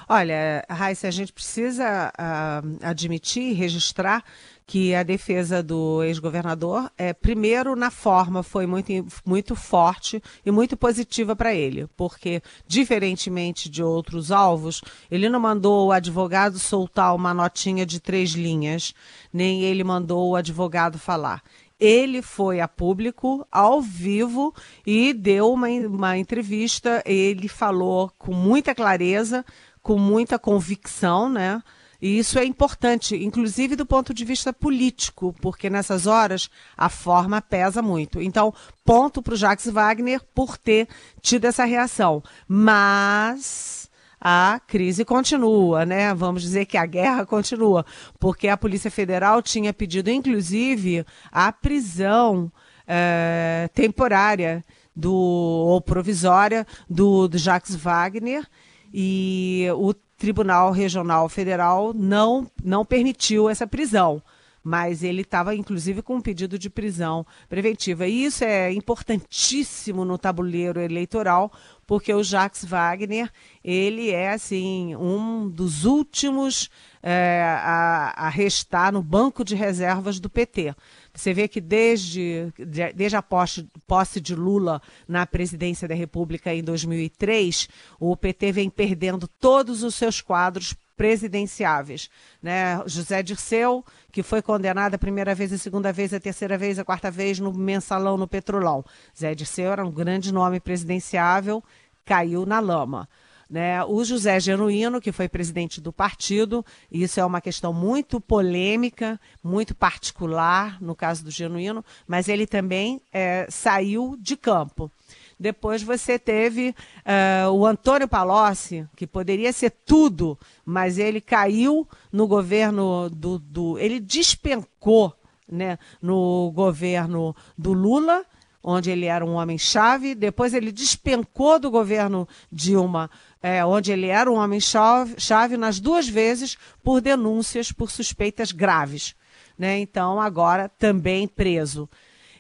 Olha, 0.08 0.64
Raíssa, 0.70 1.08
a 1.08 1.12
gente 1.12 1.34
precisa 1.34 2.12
uh, 2.14 2.78
admitir 2.84 3.44
e 3.44 3.54
registrar 3.54 4.24
que 4.68 4.96
a 4.96 5.04
defesa 5.04 5.62
do 5.62 6.04
ex-governador, 6.04 6.92
é, 6.98 7.14
primeiro, 7.14 7.76
na 7.76 7.92
forma, 7.92 8.42
foi 8.42 8.66
muito, 8.66 8.92
muito 9.24 9.56
forte 9.56 10.22
e 10.44 10.50
muito 10.50 10.76
positiva 10.76 11.36
para 11.36 11.54
ele, 11.54 11.88
porque, 11.96 12.42
diferentemente 12.68 13.70
de 13.70 13.84
outros 13.84 14.32
alvos, 14.32 14.82
ele 15.12 15.30
não 15.30 15.40
mandou 15.40 15.88
o 15.88 15.92
advogado 15.92 16.58
soltar 16.58 17.14
uma 17.14 17.34
notinha 17.34 17.86
de 17.86 18.00
três 18.00 18.32
linhas, 18.32 18.94
nem 19.32 19.62
ele 19.62 19.84
mandou 19.84 20.32
o 20.32 20.36
advogado 20.36 20.98
falar 20.98 21.44
ele 21.78 22.22
foi 22.22 22.62
a 22.62 22.70
público, 22.70 23.46
ao 23.52 23.82
vivo, 23.82 24.54
e 24.86 25.14
deu 25.14 25.52
uma, 25.52 25.68
uma 25.68 26.18
entrevista. 26.18 27.04
Ele 27.06 27.50
falou 27.50 28.10
com 28.18 28.34
muita 28.34 28.74
clareza, 28.74 29.46
com 29.82 30.00
muita 30.00 30.40
convicção, 30.40 31.30
né? 31.30 31.62
E 32.06 32.20
isso 32.20 32.38
é 32.38 32.46
importante, 32.46 33.16
inclusive 33.16 33.76
do 33.76 33.84
ponto 33.84 34.14
de 34.14 34.24
vista 34.24 34.54
político, 34.54 35.34
porque 35.42 35.72
nessas 35.72 36.06
horas 36.06 36.52
a 36.78 36.88
forma 36.88 37.42
pesa 37.42 37.82
muito. 37.82 38.22
Então, 38.22 38.54
ponto 38.86 39.24
para 39.24 39.34
o 39.34 39.36
Jacques 39.36 39.68
Wagner 39.68 40.22
por 40.36 40.56
ter 40.56 40.88
tido 41.20 41.46
essa 41.46 41.66
reação. 41.66 42.22
Mas 42.48 43.90
a 44.22 44.62
crise 44.68 45.04
continua, 45.04 45.84
né? 45.84 46.14
Vamos 46.14 46.44
dizer 46.44 46.68
que 46.68 46.78
a 46.78 46.86
guerra 46.86 47.26
continua, 47.26 47.84
porque 48.20 48.50
a 48.50 48.56
Polícia 48.56 48.92
Federal 48.92 49.42
tinha 49.42 49.74
pedido, 49.74 50.12
inclusive, 50.12 51.04
a 51.32 51.52
prisão 51.52 52.52
é, 52.86 53.68
temporária 53.74 54.64
do, 54.96 55.12
ou 55.12 55.82
provisória 55.82 56.68
do, 56.88 57.28
do 57.28 57.40
Jacques 57.40 57.76
Wagner 57.76 58.48
e 58.94 59.66
o 59.76 59.92
Tribunal 60.26 60.72
Regional 60.72 61.30
Federal 61.30 61.94
não, 61.94 62.50
não 62.64 62.84
permitiu 62.84 63.48
essa 63.48 63.68
prisão 63.68 64.24
mas 64.68 65.04
ele 65.04 65.22
estava 65.22 65.54
inclusive 65.54 66.02
com 66.02 66.16
um 66.16 66.22
pedido 66.22 66.58
de 66.58 66.72
prisão 66.72 67.24
preventiva. 67.48 68.08
E 68.08 68.26
isso 68.26 68.44
é 68.44 68.74
importantíssimo 68.74 70.04
no 70.04 70.18
tabuleiro 70.18 70.82
eleitoral, 70.82 71.52
porque 71.86 72.14
o 72.14 72.24
Jacques 72.24 72.66
Wagner, 72.66 73.32
ele 73.64 74.12
é 74.12 74.32
assim 74.32 74.96
um 74.96 75.50
dos 75.50 75.86
últimos 75.86 76.70
é, 77.02 77.44
a, 77.44 78.14
a 78.26 78.30
restar 78.30 78.92
no 78.92 79.04
banco 79.04 79.44
de 79.44 79.56
reservas 79.56 80.20
do 80.20 80.30
PT. 80.30 80.76
Você 81.14 81.34
vê 81.34 81.48
que 81.48 81.62
desde, 81.62 82.52
desde 82.96 83.16
a 83.16 83.22
posse, 83.22 83.68
posse 83.86 84.20
de 84.20 84.36
Lula 84.36 84.82
na 85.08 85.26
presidência 85.26 85.88
da 85.88 85.96
República 85.96 86.54
em 86.54 86.64
2003, 86.64 87.70
o 88.00 88.18
PT 88.18 88.52
vem 88.52 88.70
perdendo 88.70 89.28
todos 89.28 89.84
os 89.84 89.96
seus 89.96 90.20
quadros 90.20 90.76
presidenciáveis. 90.96 92.10
Né? 92.42 92.82
José 92.86 93.22
Dirceu, 93.22 93.84
que 94.12 94.24
foi 94.24 94.42
condenado 94.42 94.96
a 94.96 94.98
primeira 95.00 95.36
vez, 95.36 95.52
a 95.52 95.58
segunda 95.58 95.92
vez, 95.92 96.14
a 96.14 96.20
terceira 96.20 96.58
vez, 96.58 96.80
a 96.80 96.86
quarta 96.86 97.12
vez 97.12 97.40
no 97.40 97.54
mensalão 97.54 98.18
no 98.18 98.28
Petrolão. 98.28 98.84
Zé 99.18 99.36
Dirceu 99.36 99.72
era 99.72 99.86
um 99.86 99.92
grande 99.92 100.34
nome 100.34 100.60
presidenciável, 100.60 101.64
caiu 102.06 102.46
na 102.46 102.60
lama. 102.60 103.08
Né? 103.50 103.84
O 103.86 104.04
José 104.04 104.40
Genuíno, 104.40 105.00
que 105.00 105.12
foi 105.12 105.30
presidente 105.30 105.80
do 105.80 105.94
partido, 105.94 106.66
isso 106.92 107.20
é 107.20 107.26
uma 107.26 107.40
questão 107.40 107.72
muito 107.72 108.20
polêmica, 108.20 109.20
muito 109.44 109.76
particular 109.76 110.82
no 110.82 110.96
caso 110.96 111.24
do 111.24 111.32
Genuíno, 111.32 111.86
mas 112.08 112.28
ele 112.28 112.48
também 112.48 113.02
é, 113.14 113.46
saiu 113.50 114.18
de 114.20 114.36
campo. 114.36 114.92
Depois 115.40 115.84
você 115.84 116.18
teve 116.18 116.70
uh, 116.70 117.52
o 117.52 117.66
Antônio 117.66 118.08
Palocci, 118.08 118.88
que 118.96 119.06
poderia 119.06 119.52
ser 119.52 119.70
tudo, 119.70 120.40
mas 120.66 120.98
ele 120.98 121.20
caiu 121.20 121.88
no 122.12 122.28
governo 122.28 123.10
do. 123.10 123.38
do 123.38 123.78
ele 123.78 124.00
despencou 124.00 125.14
né, 125.50 125.78
no 126.02 126.52
governo 126.54 127.36
do 127.58 127.74
Lula 127.74 128.26
onde 128.68 128.90
ele 128.90 129.06
era 129.06 129.24
um 129.24 129.36
homem-chave. 129.36 130.16
Depois 130.16 130.56
ele 130.56 130.72
despencou 130.72 131.60
do 131.60 131.70
governo 131.70 132.28
Dilma, 132.52 133.12
é, 133.42 133.64
onde 133.64 133.92
ele 133.92 134.08
era 134.08 134.30
um 134.32 134.36
homem-chave 134.36 135.56
nas 135.56 135.80
duas 135.80 136.08
vezes 136.10 136.58
por 136.84 137.00
denúncias 137.00 137.72
por 137.72 137.92
suspeitas 137.92 138.52
graves. 138.52 139.16
né? 139.56 139.78
Então 139.78 140.20
agora 140.20 140.68
também 140.68 141.28
preso. 141.28 141.88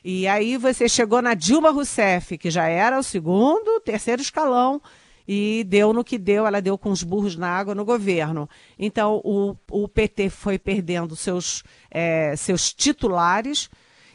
E 0.07 0.27
aí 0.27 0.55
você 0.55 0.87
chegou 0.87 1.19
na 1.19 1.33
Dilma 1.33 1.71
Rousseff, 1.71 2.37
que 2.37 2.51
já 2.51 2.67
era 2.67 2.99
o 2.99 3.01
segundo, 3.01 3.79
terceiro 3.79 4.21
escalão, 4.21 4.79
e 5.27 5.65
deu 5.67 5.91
no 5.93 6.03
que 6.03 6.19
deu, 6.19 6.45
ela 6.45 6.61
deu 6.61 6.77
com 6.77 6.91
os 6.91 7.01
burros 7.01 7.35
na 7.35 7.49
água 7.49 7.73
no 7.73 7.83
governo. 7.83 8.47
Então 8.77 9.19
o, 9.23 9.55
o 9.71 9.87
PT 9.87 10.29
foi 10.29 10.59
perdendo 10.59 11.15
seus, 11.15 11.63
é, 11.89 12.35
seus 12.35 12.71
titulares 12.71 13.67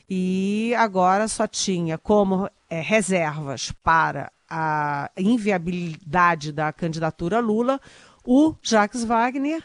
e 0.08 0.72
agora 0.78 1.26
só 1.26 1.44
tinha 1.48 1.98
como 1.98 2.48
é, 2.68 2.80
reservas 2.80 3.72
para 3.82 4.30
a 4.48 5.10
inviabilidade 5.18 6.52
da 6.52 6.72
candidatura 6.72 7.40
Lula 7.40 7.80
o 8.24 8.54
Jacques 8.62 9.02
Wagner 9.02 9.60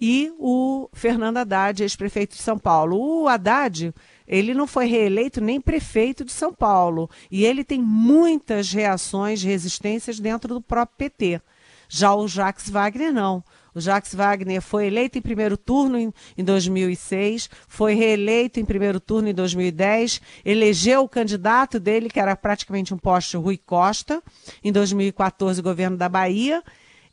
e 0.00 0.32
o 0.38 0.88
Fernando 0.92 1.38
Haddad, 1.38 1.82
ex-prefeito 1.82 2.36
de 2.36 2.42
São 2.42 2.58
Paulo. 2.58 2.96
O 2.98 3.28
Haddad, 3.28 3.94
ele 4.26 4.54
não 4.54 4.66
foi 4.66 4.86
reeleito 4.86 5.40
nem 5.40 5.60
prefeito 5.60 6.24
de 6.24 6.32
São 6.32 6.52
Paulo, 6.52 7.10
e 7.30 7.44
ele 7.44 7.64
tem 7.64 7.80
muitas 7.80 8.72
reações, 8.72 9.42
resistências 9.42 10.18
dentro 10.18 10.54
do 10.54 10.60
próprio 10.60 10.96
PT. 10.96 11.40
Já 11.88 12.14
o 12.14 12.26
Jacques 12.26 12.68
Wagner 12.68 13.12
não. 13.12 13.44
O 13.74 13.80
Jacques 13.80 14.14
Wagner 14.14 14.62
foi 14.62 14.86
eleito 14.86 15.18
em 15.18 15.20
primeiro 15.20 15.56
turno 15.56 15.98
em, 15.98 16.12
em 16.38 16.44
2006, 16.44 17.50
foi 17.66 17.94
reeleito 17.94 18.60
em 18.60 18.64
primeiro 18.64 19.00
turno 19.00 19.28
em 19.28 19.34
2010, 19.34 20.20
elegeu 20.44 21.02
o 21.02 21.08
candidato 21.08 21.80
dele, 21.80 22.08
que 22.08 22.20
era 22.20 22.36
praticamente 22.36 22.94
um 22.94 22.98
poste 22.98 23.36
Rui 23.36 23.58
Costa, 23.58 24.22
em 24.62 24.70
2014, 24.70 25.60
governo 25.60 25.96
da 25.96 26.08
Bahia, 26.08 26.62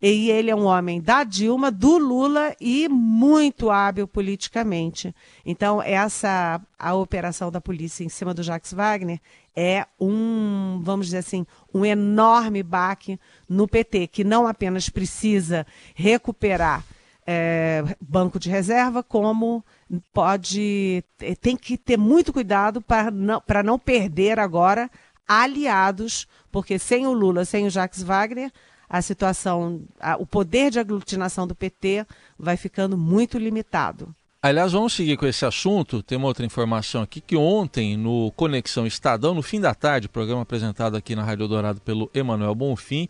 e 0.01 0.31
ele 0.31 0.50
é 0.50 0.55
um 0.55 0.65
homem 0.65 1.00
da 1.00 1.24
Dilma, 1.24 1.70
do 1.70 1.98
Lula 1.98 2.55
e 2.60 2.89
muito 2.89 3.70
hábil 3.70 4.08
politicamente. 4.08 5.13
Então, 5.46 5.81
essa 5.81 6.60
a 6.79 6.96
operação 6.96 7.51
da 7.51 7.62
polícia 7.62 8.03
em 8.03 8.10
cima 8.10 8.34
do 8.34 8.41
Jacques 8.41 8.74
Wagner 8.74 9.20
é 9.55 9.86
um, 10.00 10.79
vamos 10.81 11.08
dizer 11.08 11.20
assim, 11.20 11.46
um 11.72 11.86
enorme 11.86 12.63
baque 12.63 13.20
no 13.48 13.67
PT, 13.67 14.08
que 14.08 14.24
não 14.24 14.48
apenas 14.48 14.89
precisa 14.89 15.67
recuperar 15.93 16.84
é, 17.27 17.84
banco 18.01 18.39
de 18.39 18.50
reserva, 18.50 19.03
como 19.03 19.63
pode 20.12 21.03
tem 21.41 21.55
que 21.55 21.77
ter 21.77 21.98
muito 21.98 22.34
cuidado 22.34 22.81
para 22.81 23.12
não, 23.12 23.43
não 23.63 23.77
perder 23.77 24.39
agora 24.39 24.89
aliados, 25.27 26.27
porque 26.51 26.79
sem 26.79 27.05
o 27.05 27.13
Lula, 27.13 27.46
sem 27.46 27.65
o 27.65 27.70
Jacques 27.70 28.01
Wagner, 28.01 28.51
a 28.91 29.01
situação, 29.01 29.83
a, 30.01 30.17
o 30.17 30.25
poder 30.25 30.69
de 30.69 30.77
aglutinação 30.77 31.48
do 31.48 31.55
PT 31.55 32.05
vai 32.38 32.57
ficando 32.57 32.98
muito 32.98 33.38
limitado. 33.38 34.13
Aliás, 34.41 34.74
vamos 34.74 34.91
seguir 34.91 35.15
com 35.15 35.25
esse 35.25 35.45
assunto. 35.45 36.03
Tem 36.03 36.17
uma 36.17 36.27
outra 36.27 36.45
informação 36.45 37.01
aqui 37.01 37.21
que 37.21 37.38
ontem, 37.38 37.95
no 37.95 38.33
Conexão 38.36 38.86
Estadão, 38.86 39.33
no 39.33 39.41
fim 39.41 39.62
da 39.62 39.74
tarde, 39.74 40.10
programa 40.10 40.41
apresentado 40.41 40.98
aqui 40.98 41.15
na 41.15 41.24
Rádio 41.24 41.48
Dourado 41.48 41.79
pelo 41.79 42.12
Emanuel 42.13 42.53
Bonfim, 42.53 43.07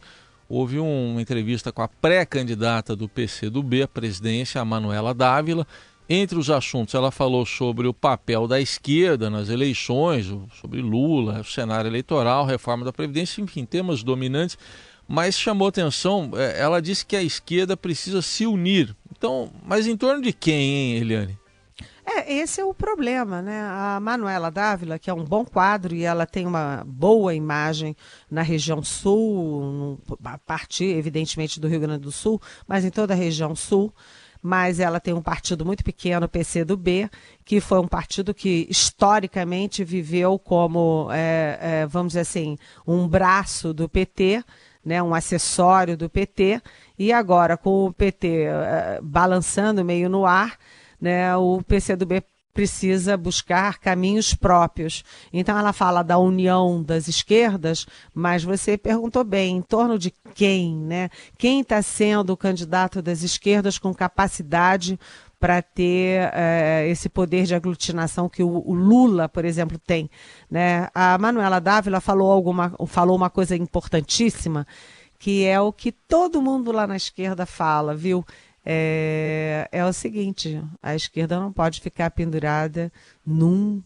houve 0.47 0.77
uma 0.77 1.19
entrevista 1.19 1.71
com 1.71 1.81
a 1.81 1.87
pré-candidata 1.87 2.95
do 2.95 3.09
PCdoB 3.09 3.81
à 3.81 3.87
presidência, 3.87 4.61
a 4.61 4.65
Manuela 4.65 5.15
Dávila. 5.15 5.65
Entre 6.07 6.37
os 6.37 6.51
assuntos, 6.51 6.93
ela 6.93 7.09
falou 7.09 7.43
sobre 7.43 7.87
o 7.87 7.93
papel 7.93 8.47
da 8.47 8.61
esquerda 8.61 9.31
nas 9.31 9.49
eleições, 9.49 10.27
sobre 10.59 10.79
Lula, 10.81 11.39
o 11.39 11.43
cenário 11.45 11.89
eleitoral, 11.89 12.45
reforma 12.45 12.85
da 12.85 12.93
Previdência, 12.93 13.41
enfim, 13.41 13.65
temas 13.65 14.03
dominantes 14.03 14.57
mas 15.11 15.37
chamou 15.37 15.67
atenção, 15.67 16.31
é, 16.35 16.57
ela 16.57 16.81
disse 16.81 17.05
que 17.05 17.17
a 17.17 17.21
esquerda 17.21 17.75
precisa 17.75 18.21
se 18.21 18.47
unir. 18.47 18.95
Então, 19.11 19.51
mas 19.61 19.85
em 19.85 19.97
torno 19.97 20.21
de 20.21 20.31
quem, 20.31 20.55
hein, 20.55 20.95
Eliane? 20.95 21.37
É, 22.05 22.33
esse 22.33 22.61
é 22.61 22.63
o 22.63 22.73
problema, 22.73 23.41
né? 23.41 23.61
A 23.61 23.99
Manuela 23.99 24.49
Dávila, 24.49 24.97
que 24.97 25.09
é 25.09 25.13
um 25.13 25.25
bom 25.25 25.43
quadro 25.43 25.93
e 25.93 26.05
ela 26.05 26.25
tem 26.25 26.47
uma 26.47 26.85
boa 26.87 27.35
imagem 27.35 27.93
na 28.29 28.41
região 28.41 28.81
sul, 28.81 29.99
a 30.23 30.37
partir, 30.37 30.95
evidentemente, 30.95 31.59
do 31.59 31.67
Rio 31.67 31.81
Grande 31.81 32.03
do 32.03 32.11
Sul, 32.11 32.41
mas 32.65 32.85
em 32.85 32.89
toda 32.89 33.13
a 33.13 33.17
região 33.17 33.53
sul. 33.53 33.93
Mas 34.41 34.79
ela 34.79 34.99
tem 34.99 35.13
um 35.13 35.21
partido 35.21 35.65
muito 35.65 35.83
pequeno, 35.83 36.25
o 36.25 36.29
PCdoB, 36.29 37.09
que 37.43 37.59
foi 37.59 37.79
um 37.79 37.87
partido 37.87 38.33
que 38.33 38.65
historicamente 38.69 39.83
viveu 39.83 40.39
como, 40.39 41.09
é, 41.11 41.59
é, 41.61 41.85
vamos 41.85 42.13
dizer 42.13 42.21
assim, 42.21 42.57
um 42.87 43.07
braço 43.07 43.73
do 43.73 43.89
PT 43.89 44.41
né, 44.83 45.01
um 45.01 45.13
acessório 45.13 45.95
do 45.95 46.09
PT, 46.09 46.61
e 46.97 47.11
agora 47.11 47.57
com 47.57 47.85
o 47.85 47.93
PT 47.93 48.27
uh, 48.27 48.49
eh, 48.49 48.99
balançando 49.01 49.85
meio 49.85 50.09
no 50.09 50.25
ar, 50.25 50.57
né, 50.99 51.35
o 51.35 51.61
PCdoB 51.63 52.23
precisa 52.53 53.17
buscar 53.17 53.79
caminhos 53.79 54.33
próprios. 54.33 55.03
Então 55.31 55.57
ela 55.57 55.73
fala 55.73 56.03
da 56.03 56.17
união 56.17 56.83
das 56.83 57.07
esquerdas, 57.07 57.85
mas 58.13 58.43
você 58.43 58.77
perguntou 58.77 59.23
bem, 59.23 59.57
em 59.57 59.61
torno 59.61 59.97
de 59.97 60.13
quem, 60.35 60.75
né? 60.75 61.09
Quem 61.37 61.61
está 61.61 61.81
sendo 61.81 62.33
o 62.33 62.37
candidato 62.37 63.01
das 63.01 63.23
esquerdas 63.23 63.77
com 63.77 63.93
capacidade 63.93 64.99
para 65.41 65.59
ter 65.59 66.31
é, 66.35 66.87
esse 66.87 67.09
poder 67.09 67.45
de 67.45 67.55
aglutinação 67.55 68.29
que 68.29 68.43
o, 68.43 68.63
o, 68.63 68.75
Lula, 68.75 69.27
por 69.27 69.43
exemplo, 69.43 69.79
tem. 69.79 70.07
Né? 70.49 70.87
A 70.93 71.17
Manuela 71.17 71.59
Dávila 71.59 71.99
falou, 71.99 72.31
alguma, 72.31 72.71
falou 72.85 73.17
uma 73.17 73.29
coisa 73.31 73.55
importantíssima, 73.55 74.67
que 75.17 75.43
é 75.43 75.59
o 75.59 75.73
que 75.73 75.91
todo 75.91 76.43
mundo 76.43 76.71
lá 76.71 76.85
na 76.85 76.95
esquerda 76.95 77.47
fala, 77.47 77.95
viu? 77.95 78.23
É, 78.63 79.67
é 79.71 79.83
o 79.83 79.91
seguinte: 79.91 80.63
a 80.79 80.93
esquerda 80.93 81.39
não 81.39 81.51
pode 81.51 81.81
ficar 81.81 82.11
pendurada 82.11 82.93
num 83.25 83.81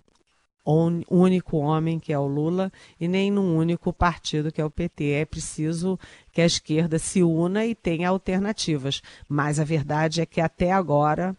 único 1.09 1.57
homem, 1.57 1.99
que 1.99 2.11
é 2.11 2.19
o 2.19 2.27
Lula, 2.27 2.69
e 2.99 3.07
nem 3.07 3.31
num 3.31 3.55
único 3.55 3.93
partido, 3.93 4.51
que 4.51 4.59
é 4.59 4.65
o 4.65 4.69
PT. 4.69 5.11
É 5.11 5.25
preciso 5.25 5.97
que 6.33 6.41
a 6.41 6.45
esquerda 6.45 6.99
se 6.99 7.23
una 7.23 7.65
e 7.65 7.73
tenha 7.73 8.09
alternativas. 8.09 9.01
Mas 9.29 9.57
a 9.57 9.63
verdade 9.63 10.19
é 10.19 10.25
que 10.25 10.41
até 10.41 10.73
agora 10.73 11.33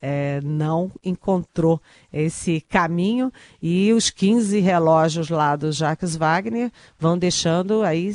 é, 0.00 0.40
não 0.42 0.90
encontrou 1.04 1.80
esse 2.12 2.60
caminho 2.60 3.32
e 3.60 3.92
os 3.92 4.10
15 4.10 4.58
relógios 4.60 5.28
lá 5.28 5.56
do 5.56 5.70
Jacques 5.70 6.16
Wagner 6.16 6.72
vão 6.98 7.18
deixando 7.18 7.82
aí 7.82 8.14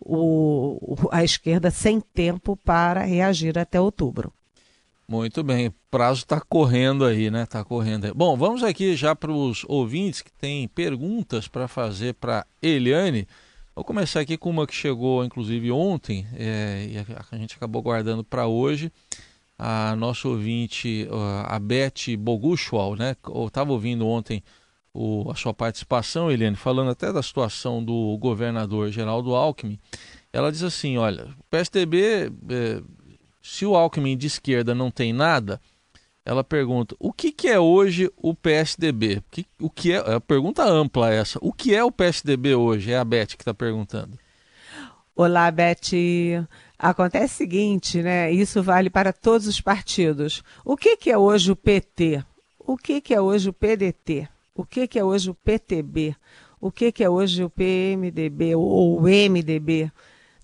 o, 0.00 0.96
a 1.10 1.24
esquerda 1.24 1.70
sem 1.70 2.00
tempo 2.00 2.56
para 2.56 3.02
reagir 3.02 3.58
até 3.58 3.80
outubro. 3.80 4.32
Muito 5.08 5.42
bem, 5.42 5.68
o 5.68 5.74
prazo 5.90 6.20
está 6.20 6.40
correndo 6.40 7.04
aí, 7.04 7.30
né? 7.30 7.42
Está 7.42 7.64
correndo. 7.64 8.06
Aí. 8.06 8.12
Bom, 8.14 8.36
vamos 8.36 8.62
aqui 8.62 8.96
já 8.96 9.14
para 9.14 9.32
os 9.32 9.64
ouvintes 9.68 10.22
que 10.22 10.32
têm 10.32 10.66
perguntas 10.68 11.48
para 11.48 11.68
fazer 11.68 12.14
para 12.14 12.46
Eliane. 12.62 13.26
Vou 13.74 13.84
começar 13.84 14.20
aqui 14.20 14.36
com 14.36 14.48
uma 14.48 14.66
que 14.66 14.74
chegou, 14.74 15.24
inclusive, 15.24 15.70
ontem, 15.70 16.26
é, 16.34 16.86
e 16.90 16.98
a 17.30 17.36
gente 17.36 17.56
acabou 17.56 17.82
guardando 17.82 18.22
para 18.22 18.46
hoje 18.46 18.92
a 19.64 19.94
nossa 19.94 20.26
ouvinte, 20.26 21.06
a 21.46 21.56
Beth 21.60 22.16
Boguchual, 22.18 22.96
né? 22.96 23.14
Eu 23.24 23.46
estava 23.46 23.70
ouvindo 23.70 24.04
ontem 24.04 24.42
o, 24.92 25.30
a 25.30 25.36
sua 25.36 25.54
participação, 25.54 26.28
Eliane, 26.28 26.56
falando 26.56 26.90
até 26.90 27.12
da 27.12 27.22
situação 27.22 27.82
do 27.82 28.18
governador 28.18 28.90
Geraldo 28.90 29.36
Alckmin. 29.36 29.78
Ela 30.32 30.50
diz 30.50 30.64
assim: 30.64 30.98
olha, 30.98 31.26
o 31.38 31.44
PSDB, 31.48 32.32
é, 32.50 32.82
se 33.40 33.64
o 33.64 33.76
Alckmin 33.76 34.16
de 34.16 34.26
esquerda 34.26 34.74
não 34.74 34.90
tem 34.90 35.12
nada, 35.12 35.60
ela 36.24 36.42
pergunta: 36.42 36.96
o 36.98 37.12
que, 37.12 37.30
que 37.30 37.46
é 37.46 37.60
hoje 37.60 38.10
o 38.16 38.34
PSDB? 38.34 39.18
O 39.18 39.24
que, 39.30 39.46
o 39.60 39.70
que 39.70 39.92
é, 39.92 39.96
é 39.96 40.14
a 40.14 40.20
pergunta 40.20 40.64
ampla 40.64 41.14
essa. 41.14 41.38
O 41.40 41.52
que 41.52 41.72
é 41.72 41.84
o 41.84 41.92
PSDB 41.92 42.56
hoje? 42.56 42.90
É 42.90 42.98
a 42.98 43.04
Beth 43.04 43.36
que 43.36 43.42
está 43.42 43.54
perguntando. 43.54 44.18
Olá, 45.14 45.48
Beth. 45.52 45.92
Acontece 46.82 47.34
o 47.34 47.36
seguinte, 47.36 48.02
né? 48.02 48.32
Isso 48.32 48.60
vale 48.60 48.90
para 48.90 49.12
todos 49.12 49.46
os 49.46 49.60
partidos. 49.60 50.42
O 50.64 50.76
que, 50.76 50.96
que 50.96 51.12
é 51.12 51.16
hoje 51.16 51.52
o 51.52 51.54
PT? 51.54 52.24
O 52.58 52.76
que, 52.76 53.00
que 53.00 53.14
é 53.14 53.20
hoje 53.20 53.48
o 53.48 53.52
PDT? 53.52 54.28
O 54.52 54.64
que, 54.64 54.88
que 54.88 54.98
é 54.98 55.04
hoje 55.04 55.30
o 55.30 55.34
PTB? 55.34 56.16
O 56.60 56.72
que, 56.72 56.90
que 56.90 57.04
é 57.04 57.08
hoje 57.08 57.44
o 57.44 57.48
PMDB 57.48 58.56
ou 58.56 58.98
o 58.98 59.02
MDB? 59.02 59.92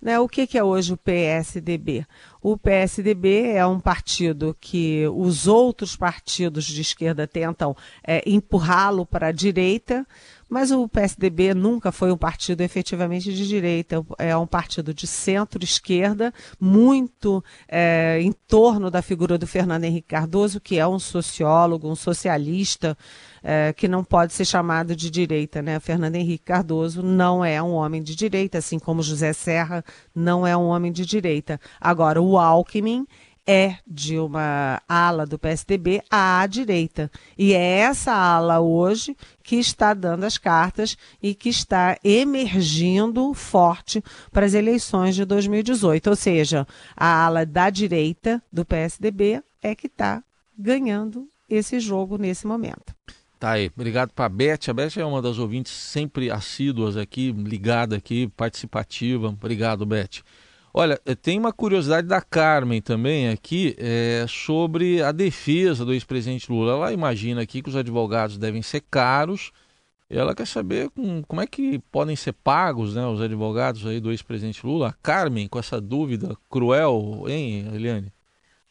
Né? 0.01 0.21
O 0.21 0.29
que, 0.29 0.47
que 0.47 0.57
é 0.57 0.63
hoje 0.63 0.93
o 0.93 0.97
PSDB? 0.97 2.07
O 2.41 2.57
PSDB 2.57 3.51
é 3.55 3.67
um 3.67 3.81
partido 3.81 4.57
que 4.61 5.09
os 5.09 5.49
outros 5.49 5.97
partidos 5.97 6.67
de 6.67 6.81
esquerda 6.81 7.27
tentam 7.27 7.77
é, 8.07 8.23
empurrá-lo 8.25 9.05
para 9.05 9.27
a 9.27 9.33
direita, 9.33 10.07
mas 10.49 10.71
o 10.71 10.89
PSDB 10.89 11.55
nunca 11.55 11.93
foi 11.93 12.11
um 12.11 12.17
partido 12.17 12.63
efetivamente 12.63 13.33
de 13.33 13.47
direita, 13.47 14.05
é 14.19 14.37
um 14.37 14.47
partido 14.47 14.95
de 14.95 15.07
centro-esquerda, 15.07 16.33
muito 16.59 17.45
é, 17.69 18.19
em 18.21 18.33
torno 18.33 18.91
da 18.91 19.03
figura 19.03 19.37
do 19.37 19.47
Fernando 19.47 19.85
Henrique 19.85 20.09
Cardoso, 20.09 20.61
que 20.61 20.79
é 20.79 20.87
um 20.87 20.99
sociólogo, 20.99 21.91
um 21.91 21.95
socialista, 21.95 22.97
é, 23.43 23.73
que 23.73 23.87
não 23.87 24.03
pode 24.03 24.33
ser 24.33 24.45
chamado 24.45 24.97
de 24.97 25.11
direita. 25.11 25.61
Né? 25.63 25.79
Fernando 25.81 26.17
Henrique 26.17 26.45
Cardoso 26.45 27.03
não 27.03 27.45
é 27.45 27.63
um 27.63 27.73
homem 27.73 28.03
de 28.03 28.15
direita, 28.15 28.59
assim 28.59 28.79
como 28.79 29.03
José 29.03 29.33
Serra 29.33 29.85
não 30.15 30.47
é 30.47 30.57
um 30.57 30.69
homem 30.69 30.91
de 30.91 31.05
direita. 31.05 31.61
Agora, 31.81 32.21
o 32.21 32.39
Alckmin 32.39 33.07
é 33.49 33.79
de 33.87 34.19
uma 34.19 34.83
ala 34.87 35.25
do 35.25 35.39
PSDB 35.39 36.03
à 36.11 36.47
direita. 36.47 37.11
E 37.37 37.55
é 37.55 37.79
essa 37.79 38.13
ala 38.13 38.61
hoje 38.61 39.17
que 39.43 39.57
está 39.57 39.95
dando 39.95 40.25
as 40.25 40.37
cartas 40.37 40.99
e 41.23 41.35
que 41.35 41.49
está 41.49 41.97
emergindo 42.05 43.33
forte 43.33 44.05
para 44.31 44.45
as 44.45 44.53
eleições 44.53 45.15
de 45.15 45.25
2018. 45.25 46.11
Ou 46.11 46.17
seja, 46.17 46.67
a 46.95 47.25
ala 47.25 47.47
da 47.47 47.71
direita 47.71 48.43
do 48.53 48.67
PSDB 48.67 49.43
é 49.63 49.75
que 49.75 49.87
está 49.87 50.23
ganhando 50.59 51.27
esse 51.49 51.81
jogo 51.81 52.19
nesse 52.19 52.47
momento. 52.47 52.95
Tá 53.39 53.53
aí, 53.53 53.71
obrigado 53.75 54.13
para 54.13 54.27
a 54.27 54.29
Beth. 54.29 54.69
A 54.69 54.75
Beth 54.75 54.99
é 54.99 55.05
uma 55.05 55.23
das 55.23 55.39
ouvintes 55.39 55.73
sempre 55.73 56.31
assíduas 56.31 56.99
aqui, 56.99 57.33
ligada 57.33 57.97
aqui, 57.97 58.29
participativa. 58.37 59.29
Obrigado, 59.29 59.87
Beth. 59.87 60.23
Olha, 60.81 61.01
eh, 61.05 61.17
tem 61.17 61.37
uma 61.41 61.53
curiosidade 61.53 62.07
da 62.07 62.21
Carmen 62.21 62.81
também 62.81 63.29
aqui 63.31 63.75
é, 63.79 64.25
sobre 64.29 65.03
a 65.03 65.11
defesa 65.11 65.85
do 65.85 65.93
ex-presidente 65.93 66.53
Lula. 66.53 66.75
Ela 66.75 66.93
imagina 66.93 67.43
aqui 67.43 67.61
que 67.61 67.69
os 67.69 67.75
advogados 67.75 68.39
devem 68.39 68.63
ser 68.63 68.85
caros. 68.89 69.51
Ela 70.09 70.37
quer 70.37 70.47
saber 70.47 70.89
com, 70.91 71.21
como 71.25 71.41
é 71.41 71.49
que 71.49 71.81
podem 71.91 72.15
ser 72.15 72.33
pagos 72.33 72.95
né, 72.95 73.05
os 73.05 73.21
advogados 73.21 73.85
aí 73.89 73.99
do 73.99 74.13
ex-presidente 74.13 74.65
Lula. 74.65 74.97
Carmen, 75.03 75.49
com 75.49 75.59
essa 75.59 75.81
dúvida 75.81 76.37
cruel, 76.49 77.25
hein, 77.27 77.69
Eliane? 77.75 78.13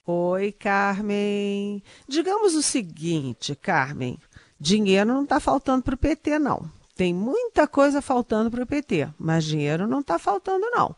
Oi, 0.05 0.53
Carmen. 0.53 1.83
Digamos 2.07 2.55
o 2.55 2.63
seguinte, 2.63 3.53
Carmen: 3.53 4.17
dinheiro 4.57 5.11
não 5.13 5.23
está 5.23 5.41
faltando 5.41 5.83
para 5.83 5.95
o 5.95 5.97
PT, 5.97 6.39
não. 6.39 6.71
Tem 6.95 7.13
muita 7.13 7.67
coisa 7.67 8.01
faltando 8.01 8.49
para 8.49 8.63
o 8.63 8.65
PT, 8.65 9.09
mas 9.19 9.43
dinheiro 9.43 9.85
não 9.85 9.99
está 9.99 10.17
faltando, 10.17 10.65
não 10.71 10.95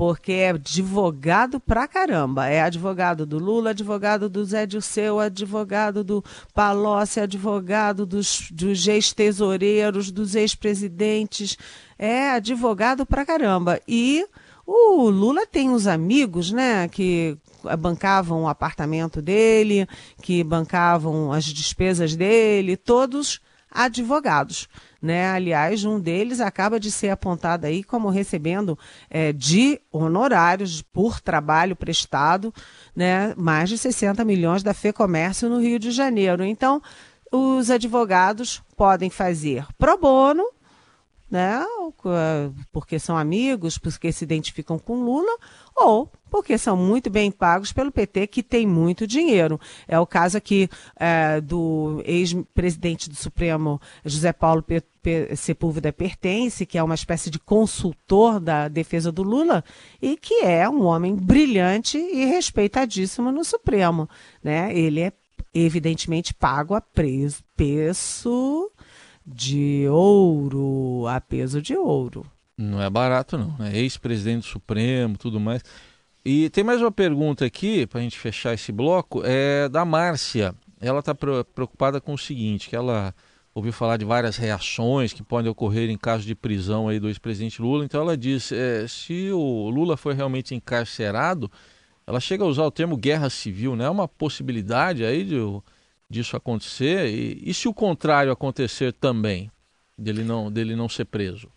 porque 0.00 0.32
é 0.32 0.48
advogado 0.48 1.60
pra 1.60 1.86
caramba. 1.86 2.46
É 2.46 2.62
advogado 2.62 3.26
do 3.26 3.38
Lula, 3.38 3.68
advogado 3.68 4.30
do 4.30 4.42
Zé 4.42 4.64
Dirceu, 4.64 5.20
advogado 5.20 6.02
do 6.02 6.24
Palocci, 6.54 7.20
advogado 7.20 8.06
dos, 8.06 8.50
dos 8.50 8.88
ex-tesoureiros, 8.88 10.10
dos 10.10 10.34
ex-presidentes. 10.34 11.58
É 11.98 12.30
advogado 12.30 13.04
pra 13.04 13.26
caramba. 13.26 13.78
E 13.86 14.24
o 14.66 15.10
Lula 15.10 15.46
tem 15.46 15.68
uns 15.68 15.86
amigos, 15.86 16.50
né, 16.50 16.88
que 16.88 17.36
bancavam 17.78 18.44
o 18.44 18.48
apartamento 18.48 19.20
dele, 19.20 19.86
que 20.22 20.42
bancavam 20.42 21.30
as 21.30 21.44
despesas 21.44 22.16
dele, 22.16 22.74
todos 22.74 23.38
advogados. 23.70 24.66
Né? 25.00 25.30
Aliás, 25.30 25.84
um 25.84 25.98
deles 25.98 26.40
acaba 26.40 26.78
de 26.78 26.90
ser 26.90 27.08
apontado 27.08 27.66
aí 27.66 27.82
como 27.82 28.10
recebendo 28.10 28.78
é, 29.08 29.32
de 29.32 29.80
honorários 29.90 30.82
por 30.82 31.20
trabalho 31.20 31.74
prestado 31.74 32.52
né, 32.94 33.34
mais 33.36 33.68
de 33.68 33.78
60 33.78 34.22
milhões 34.24 34.62
da 34.62 34.74
FEComércio 34.74 35.48
no 35.48 35.60
Rio 35.60 35.78
de 35.78 35.90
Janeiro. 35.90 36.44
Então, 36.44 36.82
os 37.32 37.70
advogados 37.70 38.62
podem 38.76 39.08
fazer 39.08 39.64
pro 39.78 39.96
bono, 39.96 40.44
né, 41.30 41.64
porque 42.72 42.98
são 42.98 43.16
amigos, 43.16 43.78
porque 43.78 44.10
se 44.10 44.24
identificam 44.24 44.78
com 44.78 45.04
Lula, 45.04 45.38
ou 45.76 46.10
porque 46.30 46.58
são 46.58 46.76
muito 46.76 47.08
bem 47.08 47.30
pagos 47.30 47.72
pelo 47.72 47.92
PT, 47.92 48.26
que 48.26 48.42
tem 48.42 48.66
muito 48.66 49.06
dinheiro. 49.06 49.60
É 49.86 49.98
o 49.98 50.06
caso 50.06 50.36
aqui 50.36 50.68
é, 50.96 51.40
do 51.40 52.02
ex-presidente 52.04 53.08
do 53.08 53.16
Supremo, 53.16 53.80
José 54.04 54.32
Paulo 54.32 54.62
P 54.62 54.82
P 55.02 55.34
Sepúlveda 55.34 55.92
Pertence, 55.92 56.66
que 56.66 56.76
é 56.76 56.82
uma 56.82 56.94
espécie 56.94 57.30
de 57.30 57.38
consultor 57.38 58.38
da 58.38 58.68
defesa 58.68 59.10
do 59.10 59.22
Lula, 59.22 59.64
e 60.00 60.16
que 60.16 60.44
é 60.44 60.68
um 60.68 60.84
homem 60.84 61.16
brilhante 61.16 61.96
e 61.96 62.26
respeitadíssimo 62.26 63.32
no 63.32 63.42
Supremo. 63.42 64.08
Né? 64.44 64.76
Ele 64.76 65.00
é 65.00 65.12
evidentemente 65.54 66.34
pago 66.34 66.74
a 66.74 66.80
preço 66.82 68.70
de 69.26 69.86
ouro, 69.88 71.06
a 71.06 71.20
peso 71.20 71.60
de 71.60 71.76
ouro. 71.76 72.24
Não 72.56 72.82
é 72.82 72.90
barato, 72.90 73.38
não. 73.38 73.56
É 73.64 73.78
ex-presidente 73.78 74.46
Supremo, 74.46 75.16
tudo 75.16 75.40
mais. 75.40 75.62
E 76.24 76.50
tem 76.50 76.62
mais 76.62 76.80
uma 76.82 76.92
pergunta 76.92 77.44
aqui, 77.44 77.86
para 77.86 78.00
a 78.00 78.02
gente 78.02 78.18
fechar 78.18 78.52
esse 78.52 78.70
bloco, 78.70 79.22
é 79.24 79.68
da 79.68 79.84
Márcia. 79.84 80.54
Ela 80.80 81.00
está 81.00 81.14
preocupada 81.14 82.00
com 82.00 82.12
o 82.12 82.18
seguinte, 82.18 82.68
que 82.68 82.76
ela 82.76 83.14
ouviu 83.54 83.72
falar 83.72 83.96
de 83.96 84.04
várias 84.04 84.36
reações 84.36 85.12
que 85.12 85.22
podem 85.22 85.50
ocorrer 85.50 85.90
em 85.90 85.96
caso 85.96 86.26
de 86.26 86.34
prisão 86.34 86.88
aí 86.88 87.00
do 87.00 87.08
ex-presidente 87.08 87.60
Lula. 87.60 87.84
Então 87.84 88.00
ela 88.02 88.16
diz, 88.16 88.52
é, 88.52 88.86
se 88.86 89.30
o 89.32 89.70
Lula 89.70 89.96
foi 89.96 90.14
realmente 90.14 90.54
encarcerado, 90.54 91.50
ela 92.06 92.20
chega 92.20 92.44
a 92.44 92.46
usar 92.46 92.64
o 92.64 92.70
termo 92.70 92.96
guerra 92.96 93.30
civil, 93.30 93.74
né? 93.74 93.84
É 93.84 93.90
uma 93.90 94.08
possibilidade 94.08 95.04
aí 95.04 95.24
de, 95.24 95.36
disso 96.10 96.36
acontecer? 96.36 97.06
E, 97.06 97.40
e 97.42 97.54
se 97.54 97.68
o 97.68 97.72
contrário 97.72 98.32
acontecer 98.32 98.92
também, 98.92 99.50
dele 99.96 100.24
não, 100.24 100.50
dele 100.50 100.74
não 100.74 100.88
ser 100.88 101.04
preso? 101.04 101.48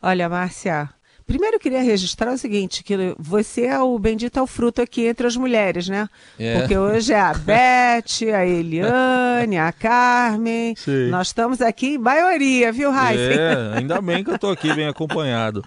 Olha, 0.00 0.28
Márcia, 0.28 0.88
primeiro 1.26 1.56
eu 1.56 1.60
queria 1.60 1.82
registrar 1.82 2.32
o 2.32 2.38
seguinte, 2.38 2.84
que 2.84 2.96
você 3.18 3.66
é 3.66 3.78
o 3.80 3.98
bendito 3.98 4.38
ao 4.38 4.46
fruto 4.46 4.80
aqui 4.80 5.06
entre 5.06 5.26
as 5.26 5.36
mulheres, 5.36 5.88
né? 5.88 6.08
É. 6.38 6.60
Porque 6.60 6.78
hoje 6.78 7.12
é 7.12 7.20
a 7.20 7.34
Beth, 7.36 8.32
a 8.34 8.46
Eliane, 8.46 9.58
a 9.58 9.72
Carmen. 9.72 10.76
Sim. 10.76 11.08
Nós 11.10 11.26
estamos 11.28 11.60
aqui 11.60 11.94
em 11.94 11.98
maioria, 11.98 12.70
viu, 12.72 12.92
Raíssa? 12.92 13.22
É, 13.22 13.78
ainda 13.78 14.00
bem 14.00 14.22
que 14.22 14.30
eu 14.30 14.36
estou 14.36 14.52
aqui 14.52 14.72
bem 14.72 14.86
acompanhado. 14.86 15.64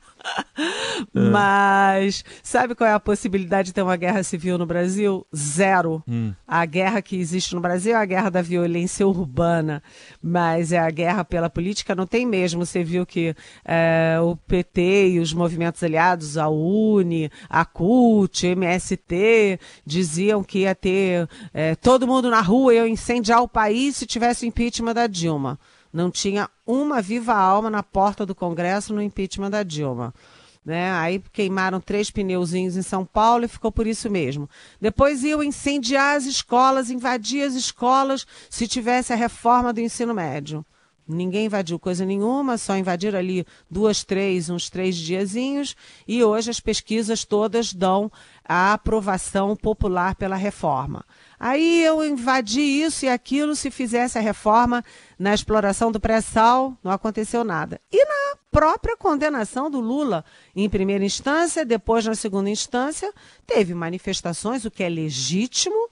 Mas 1.14 2.24
sabe 2.44 2.76
qual 2.76 2.90
é 2.90 2.94
a 2.94 3.00
possibilidade 3.00 3.68
de 3.68 3.74
ter 3.74 3.82
uma 3.82 3.96
guerra 3.96 4.24
civil 4.24 4.58
no 4.58 4.66
Brasil? 4.66 5.26
Zero. 5.36 6.04
Hum. 6.08 6.34
A 6.48 6.66
guerra 6.66 7.02
que 7.02 7.16
existe 7.16 7.56
no 7.56 7.62
Brasil 7.62 7.94
é 7.94 7.96
a 7.96 8.06
guerra 8.06 8.30
da 8.30 8.42
violência 8.42 9.08
urbana, 9.08 9.82
mas 10.22 10.72
é 10.72 10.80
a 10.80 10.90
guerra 10.90 11.26
pela 11.26 11.50
política 11.50 11.96
não 11.96 12.06
tem 12.06 12.26
mesmo. 12.26 12.66
Você 12.66 12.84
viu 12.84 13.06
que 13.06 13.36
é, 13.66 14.18
o 14.22 14.36
PT 14.36 15.10
e 15.10 15.20
os 15.20 15.34
movimentos 15.34 15.84
aliados, 15.84 16.38
a 16.38 16.50
UNE, 16.50 17.32
a 17.50 17.66
CUT, 17.66 18.48
MST, 18.48 19.60
diziam 19.86 20.44
que 20.44 20.60
ia 20.60 20.76
ter 20.76 21.28
é, 21.54 21.76
todo 21.76 22.08
mundo 22.08 22.30
na 22.30 22.42
rua, 22.42 22.74
ia 22.74 22.88
incendiar 22.88 23.42
o 23.42 23.48
país 23.48 23.96
se 23.96 24.06
tivesse 24.06 24.46
o 24.46 24.48
impeachment 24.48 24.94
da 24.94 25.08
Dilma. 25.08 25.60
Não 25.92 26.10
tinha 26.10 26.50
uma 26.66 27.02
viva 27.02 27.34
alma 27.34 27.70
na 27.70 27.84
porta 27.84 28.26
do 28.26 28.36
Congresso 28.36 28.94
no 28.94 29.02
impeachment 29.02 29.50
da 29.50 29.64
Dilma. 29.64 30.14
Né? 30.64 30.92
Aí 30.92 31.22
queimaram 31.34 31.80
três 31.80 32.12
pneuzinhos 32.12 32.78
em 32.78 32.82
São 32.82 33.04
Paulo 33.04 33.46
e 33.46 33.48
ficou 33.48 33.72
por 33.72 33.88
isso 33.88 34.10
mesmo. 34.10 34.50
Depois 34.80 35.24
iam 35.24 35.44
incendiar 35.44 36.16
as 36.16 36.26
escolas, 36.26 36.90
invadir 36.90 37.44
as 37.44 37.56
escolas 37.56 38.26
se 38.50 38.68
tivesse 38.68 39.12
a 39.12 39.16
reforma 39.16 39.74
do 39.74 39.82
ensino 39.82 40.14
médio. 40.14 40.66
Ninguém 41.08 41.46
invadiu 41.46 41.78
coisa 41.78 42.06
nenhuma, 42.06 42.58
só 42.58 42.78
invadiram 42.78 43.20
ali 43.20 43.46
duas, 43.70 44.04
três, 44.04 44.50
uns 44.50 44.70
três 44.70 44.96
diazinhos, 44.96 45.76
e 46.08 46.24
hoje 46.24 46.50
as 46.50 46.60
pesquisas 46.60 47.26
todas 47.26 47.74
dão 47.74 48.12
a 48.46 48.74
aprovação 48.74 49.56
popular 49.56 50.16
pela 50.16 50.36
reforma. 50.36 51.04
Aí 51.40 51.84
eu 51.84 52.04
invadi 52.04 52.62
isso 52.62 53.06
e 53.06 53.10
aquilo, 53.10 53.56
se 53.56 53.72
fizesse 53.72 54.18
a 54.18 54.22
reforma 54.22 54.84
na 55.18 55.34
exploração 55.34 55.92
do 55.92 56.00
pré-sal, 56.00 56.78
não 56.84 56.92
aconteceu 56.92 57.44
nada. 57.44 57.82
E 57.92 58.06
na 58.06 58.38
própria 58.52 58.96
condenação 58.96 59.70
do 59.72 59.80
Lula, 59.80 60.24
em 60.56 60.70
primeira 60.70 61.04
instância, 61.04 61.66
depois 61.66 62.06
na 62.06 62.16
segunda 62.16 62.50
instância, 62.50 63.12
teve 63.46 63.74
manifestações, 63.74 64.66
o 64.66 64.72
que 64.72 64.84
é 64.84 64.90
legítimo, 64.90 65.90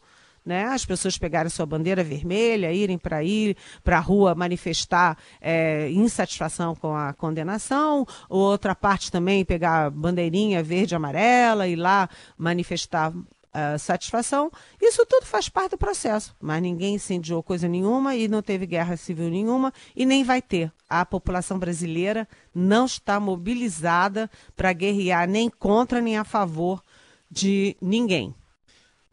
né? 0.50 0.66
As 0.66 0.84
pessoas 0.84 1.16
pegarem 1.16 1.48
sua 1.48 1.66
bandeira 1.68 2.04
vermelha, 2.04 2.74
irem 2.74 2.98
para 2.98 3.24
ir 3.24 3.56
para 3.84 3.98
a 3.98 4.02
rua 4.02 4.34
manifestar 4.34 5.16
é, 5.40 5.92
insatisfação 5.92 6.76
com 6.76 6.96
a 6.96 7.14
condenação, 7.14 8.04
outra 8.28 8.74
parte 8.74 9.12
também 9.12 9.46
pegar 9.46 9.92
bandeirinha 9.92 10.64
verde 10.64 10.96
e 10.96 10.98
amarela 10.98 11.68
e 11.68 11.76
lá 11.76 12.10
manifestar 12.38 13.14
Uh, 13.50 13.80
satisfação. 13.80 14.52
Isso 14.80 15.04
tudo 15.08 15.26
faz 15.26 15.50
parte 15.50 15.72
do 15.72 15.78
processo, 15.78 16.36
mas 16.40 16.62
ninguém 16.62 16.94
incendiou 16.94 17.42
coisa 17.42 17.68
nenhuma 17.68 18.16
e 18.16 18.28
não 18.28 18.44
teve 18.44 18.68
guerra 18.68 18.96
civil 18.96 19.28
nenhuma 19.28 19.74
e 19.96 20.06
nem 20.06 20.24
vai 20.24 20.40
ter. 20.40 20.72
A 20.88 21.04
população 21.04 21.58
brasileira 21.58 22.28
não 22.54 22.86
está 22.86 23.20
mobilizada 23.20 24.30
para 24.56 24.72
guerrear 24.72 25.28
nem 25.28 25.50
contra 25.50 26.00
nem 26.00 26.16
a 26.16 26.24
favor 26.24 26.84
de 27.30 27.76
ninguém. 27.82 28.36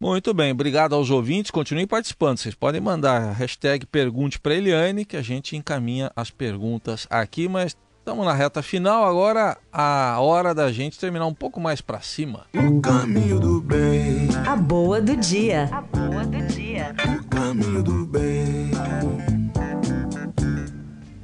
Muito 0.00 0.35
bem, 0.35 0.52
obrigado 0.52 0.94
aos 0.94 1.11
ouvintes. 1.11 1.50
Continuem 1.50 1.87
participando. 1.87 2.38
Vocês 2.38 2.54
podem 2.54 2.80
mandar 2.80 3.22
a 3.22 3.32
hashtag 3.32 3.87
Pergunte 3.87 4.38
para 4.38 4.54
Eliane, 4.54 5.04
que 5.04 5.16
a 5.16 5.22
gente 5.22 5.56
encaminha 5.56 6.12
as 6.14 6.30
perguntas 6.30 7.06
aqui, 7.11 7.48
mas 7.48 7.76
Estamos 8.06 8.24
na 8.24 8.35
reta 8.35 8.62
final, 8.62 9.04
agora 9.04 9.59
a 9.72 10.20
hora 10.20 10.54
da 10.54 10.70
gente 10.70 10.96
terminar 10.96 11.26
um 11.26 11.35
pouco 11.35 11.61
mais 11.61 11.80
para 11.80 12.00
cima. 12.00 12.46
O 12.54 12.80
caminho 12.80 13.40
do 13.40 13.61
bem. 13.61 14.28
A 14.46 14.54
boa 14.54 15.00
do 15.00 15.16
dia. 15.16 15.68
A 15.72 15.80
boa 15.80 16.24
do 16.24 16.46
dia. 16.46 16.94
O 17.04 17.24
caminho 17.24 17.82
do 17.82 18.06
bem. 18.06 18.70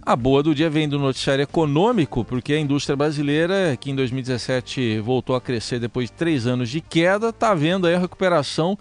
A 0.05 0.17
boa 0.17 0.43
do 0.43 0.53
dia 0.53 0.69
vem 0.69 0.89
do 0.89 0.99
noticiário 0.99 1.45
econômico, 1.45 2.25
porque 2.25 2.55
a 2.55 2.59
indústria 2.59 2.97
brasileira, 2.97 3.77
que 3.77 3.89
em 3.89 3.95
2017 3.95 4.99
voltou 4.99 5.37
a 5.37 5.41
crescer 5.41 5.79
depois 5.79 6.11
de 6.11 6.17
três 6.17 6.45
anos 6.45 6.71
de 6.71 6.81
queda, 6.81 7.29
está 7.29 7.55
vendo 7.55 7.87
a 7.87 7.97
recuperação 7.97 8.77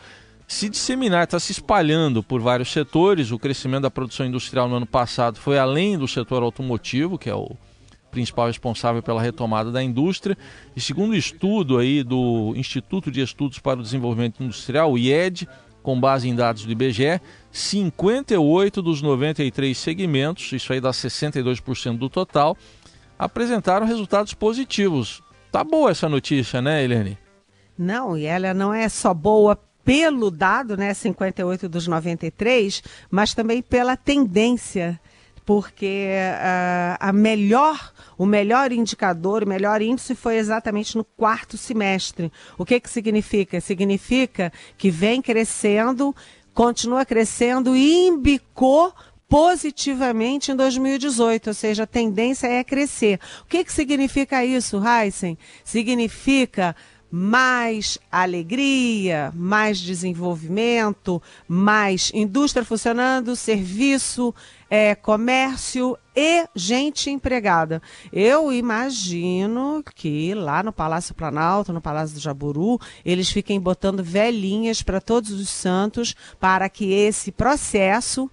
se 0.48 0.68
disseminar, 0.68 1.26
está 1.26 1.40
se 1.40 1.52
espalhando 1.52 2.24
por 2.24 2.42
vários 2.42 2.72
setores. 2.72 3.32
O 3.32 3.38
crescimento 3.38 3.84
da 3.84 3.92
produção 3.92 4.26
industrial 4.26 4.68
no 4.68 4.78
ano 4.78 4.88
passado 4.88 5.40
foi 5.40 5.60
além 5.60 5.96
do 5.96 6.08
setor 6.08 6.42
automotivo, 6.42 7.20
que 7.20 7.30
é 7.30 7.36
o 7.36 7.52
principal 8.10 8.48
responsável 8.48 9.04
pela 9.04 9.22
retomada 9.22 9.72
da 9.72 9.84
indústria. 9.84 10.36
E 10.76 10.82
segundo 10.82 11.12
o 11.12 11.16
estudo 11.16 11.78
aí 11.78 12.02
do 12.02 12.52
Instituto 12.56 13.12
de 13.12 13.22
Estudos 13.22 13.60
para 13.60 13.80
o 13.80 13.84
Desenvolvimento 13.84 14.44
Industrial, 14.44 14.92
o 14.92 14.98
IED, 14.98 15.48
com 15.82 16.00
base 16.00 16.28
em 16.30 16.36
dados 16.36 16.66
do 16.66 16.72
IBGE, 16.72 17.20
58 17.52 18.82
dos 18.82 19.02
93 19.02 19.78
segmentos, 19.78 20.52
isso 20.52 20.72
aí 20.72 20.80
dá 20.80 20.92
62% 20.92 21.98
do 21.98 22.10
total, 22.10 22.56
apresentaram 23.18 23.86
resultados 23.86 24.34
positivos. 24.34 25.22
Tá 25.52 25.64
boa 25.64 25.92
essa 25.92 26.08
notícia, 26.08 26.62
né, 26.62 26.84
Helene? 26.84 27.18
Não, 27.78 28.18
e 28.18 28.26
ela 28.26 28.54
não 28.54 28.74
é 28.74 28.88
só 28.88 29.14
boa 29.14 29.58
pelo 29.84 30.30
dado, 30.30 30.78
né, 30.78 30.94
58 30.94 31.68
dos 31.68 31.88
93, 31.88 32.84
mas 33.10 33.34
também 33.34 33.62
pela 33.62 33.98
tendência 33.98 35.00
porque 35.46 36.08
uh, 36.08 36.98
a 37.00 37.12
melhor, 37.12 37.94
o 38.18 38.26
melhor 38.26 38.72
indicador, 38.72 39.44
o 39.44 39.48
melhor 39.48 39.82
índice 39.82 40.16
foi 40.16 40.38
exatamente 40.38 40.98
no 40.98 41.04
quarto 41.04 41.58
semestre. 41.58 42.32
O 42.58 42.66
que, 42.66 42.80
que 42.80 42.90
significa? 42.90 43.60
Significa 43.60 44.52
que 44.78 44.90
vem 44.90 45.22
crescendo, 45.22 46.16
continua 46.54 47.06
crescendo 47.06 47.76
e 47.76 48.08
embicou 48.08 48.94
positivamente 49.28 50.52
em 50.52 50.56
2018, 50.58 51.48
ou 51.48 51.54
seja, 51.54 51.84
a 51.84 51.88
tendência 51.88 52.48
é 52.48 52.64
crescer. 52.66 53.18
O 53.44 53.46
que, 53.46 53.64
que 53.64 53.72
significa 53.72 54.44
isso, 54.44 54.82
Heisen? 54.86 55.38
Significa 55.64 56.76
mais 57.12 57.98
alegria, 58.10 59.34
mais 59.36 59.78
desenvolvimento, 59.80 61.22
mais 61.46 62.10
indústria 62.14 62.64
funcionando, 62.64 63.36
serviço, 63.36 64.34
é, 64.72 64.96
comércio 64.96 65.98
e 66.16 66.48
gente 66.56 67.10
empregada. 67.10 67.82
Eu 68.12 68.54
imagino 68.54 69.84
que 69.94 70.34
lá 70.34 70.64
no 70.64 70.72
Palácio 70.72 71.14
Planalto, 71.14 71.74
no 71.74 71.82
Palácio 71.82 72.16
do 72.16 72.22
Jaburu, 72.22 72.80
eles 73.04 73.30
fiquem 73.30 73.60
botando 73.60 74.02
velhinhas 74.02 74.82
para 74.82 75.02
todos 75.02 75.32
os 75.32 75.50
santos 75.50 76.16
para 76.40 76.70
que 76.70 76.94
esse 76.94 77.34
processo 77.34 78.32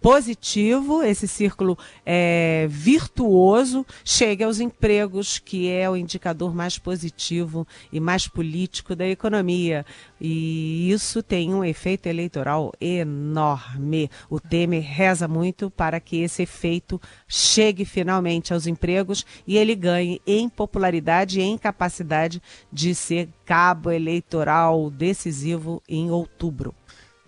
positivo, 0.00 1.02
esse 1.02 1.28
círculo 1.28 1.78
é, 2.04 2.66
virtuoso, 2.70 3.86
chegue 4.04 4.42
aos 4.42 4.58
empregos, 4.58 5.38
que 5.38 5.68
é 5.68 5.88
o 5.88 5.96
indicador 5.96 6.54
mais 6.54 6.78
positivo 6.78 7.66
e 7.92 8.00
mais 8.00 8.26
político 8.26 8.96
da 8.96 9.06
economia. 9.06 9.84
E 10.20 10.90
isso 10.90 11.22
tem 11.22 11.54
um 11.54 11.64
efeito 11.64 12.06
eleitoral 12.06 12.72
enorme. 12.80 14.10
O 14.28 14.40
Temer 14.40 14.82
reza 14.82 15.28
muito 15.28 15.70
para 15.70 16.00
que 16.00 16.22
esse 16.22 16.42
efeito 16.42 17.00
chegue 17.28 17.84
finalmente 17.84 18.54
aos 18.54 18.66
empregos 18.66 19.24
e 19.46 19.56
ele 19.56 19.74
ganhe 19.74 20.20
em 20.26 20.48
popularidade 20.48 21.40
e 21.40 21.42
em 21.42 21.58
capacidade 21.58 22.42
de 22.72 22.94
ser 22.94 23.28
cabo 23.44 23.90
eleitoral 23.90 24.90
decisivo 24.90 25.82
em 25.88 26.10
outubro. 26.10 26.74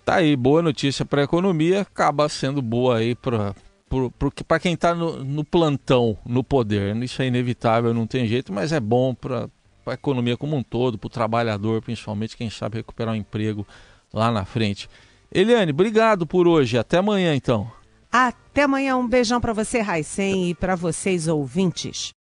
Tá 0.04 0.16
aí, 0.16 0.34
boa 0.34 0.60
notícia 0.60 1.04
para 1.04 1.20
a 1.20 1.24
economia, 1.24 1.82
acaba 1.82 2.28
sendo 2.28 2.60
boa 2.60 2.98
aí 2.98 3.14
para 3.14 3.54
para 4.46 4.58
quem 4.58 4.72
está 4.72 4.94
no, 4.94 5.22
no, 5.22 5.44
plantão, 5.44 6.16
no 6.24 6.42
poder. 6.42 6.96
Isso 7.02 7.20
é 7.20 7.26
inevitável, 7.26 7.92
não 7.92 8.06
tem 8.06 8.26
jeito, 8.26 8.50
mas 8.50 8.72
é 8.72 8.80
bom 8.80 9.14
para 9.14 9.50
a 9.84 9.92
economia 9.92 10.34
como 10.34 10.56
um 10.56 10.62
todo, 10.62 10.96
para 10.96 11.08
o 11.08 11.10
trabalhador, 11.10 11.82
principalmente, 11.82 12.34
quem 12.34 12.48
sabe 12.48 12.78
recuperar 12.78 13.12
um 13.12 13.16
emprego 13.16 13.66
lá 14.10 14.30
na 14.30 14.46
frente. 14.46 14.88
Eliane, 15.30 15.72
obrigado 15.72 16.26
por 16.26 16.48
hoje. 16.48 16.78
Até 16.78 16.98
amanhã, 16.98 17.34
então. 17.34 17.70
Até 18.10 18.62
amanhã. 18.62 18.96
Um 18.96 19.08
beijão 19.08 19.40
para 19.40 19.52
você, 19.52 19.80
Raicen, 19.80 20.50
e 20.50 20.54
para 20.54 20.74
vocês, 20.74 21.28
ouvintes. 21.28 22.10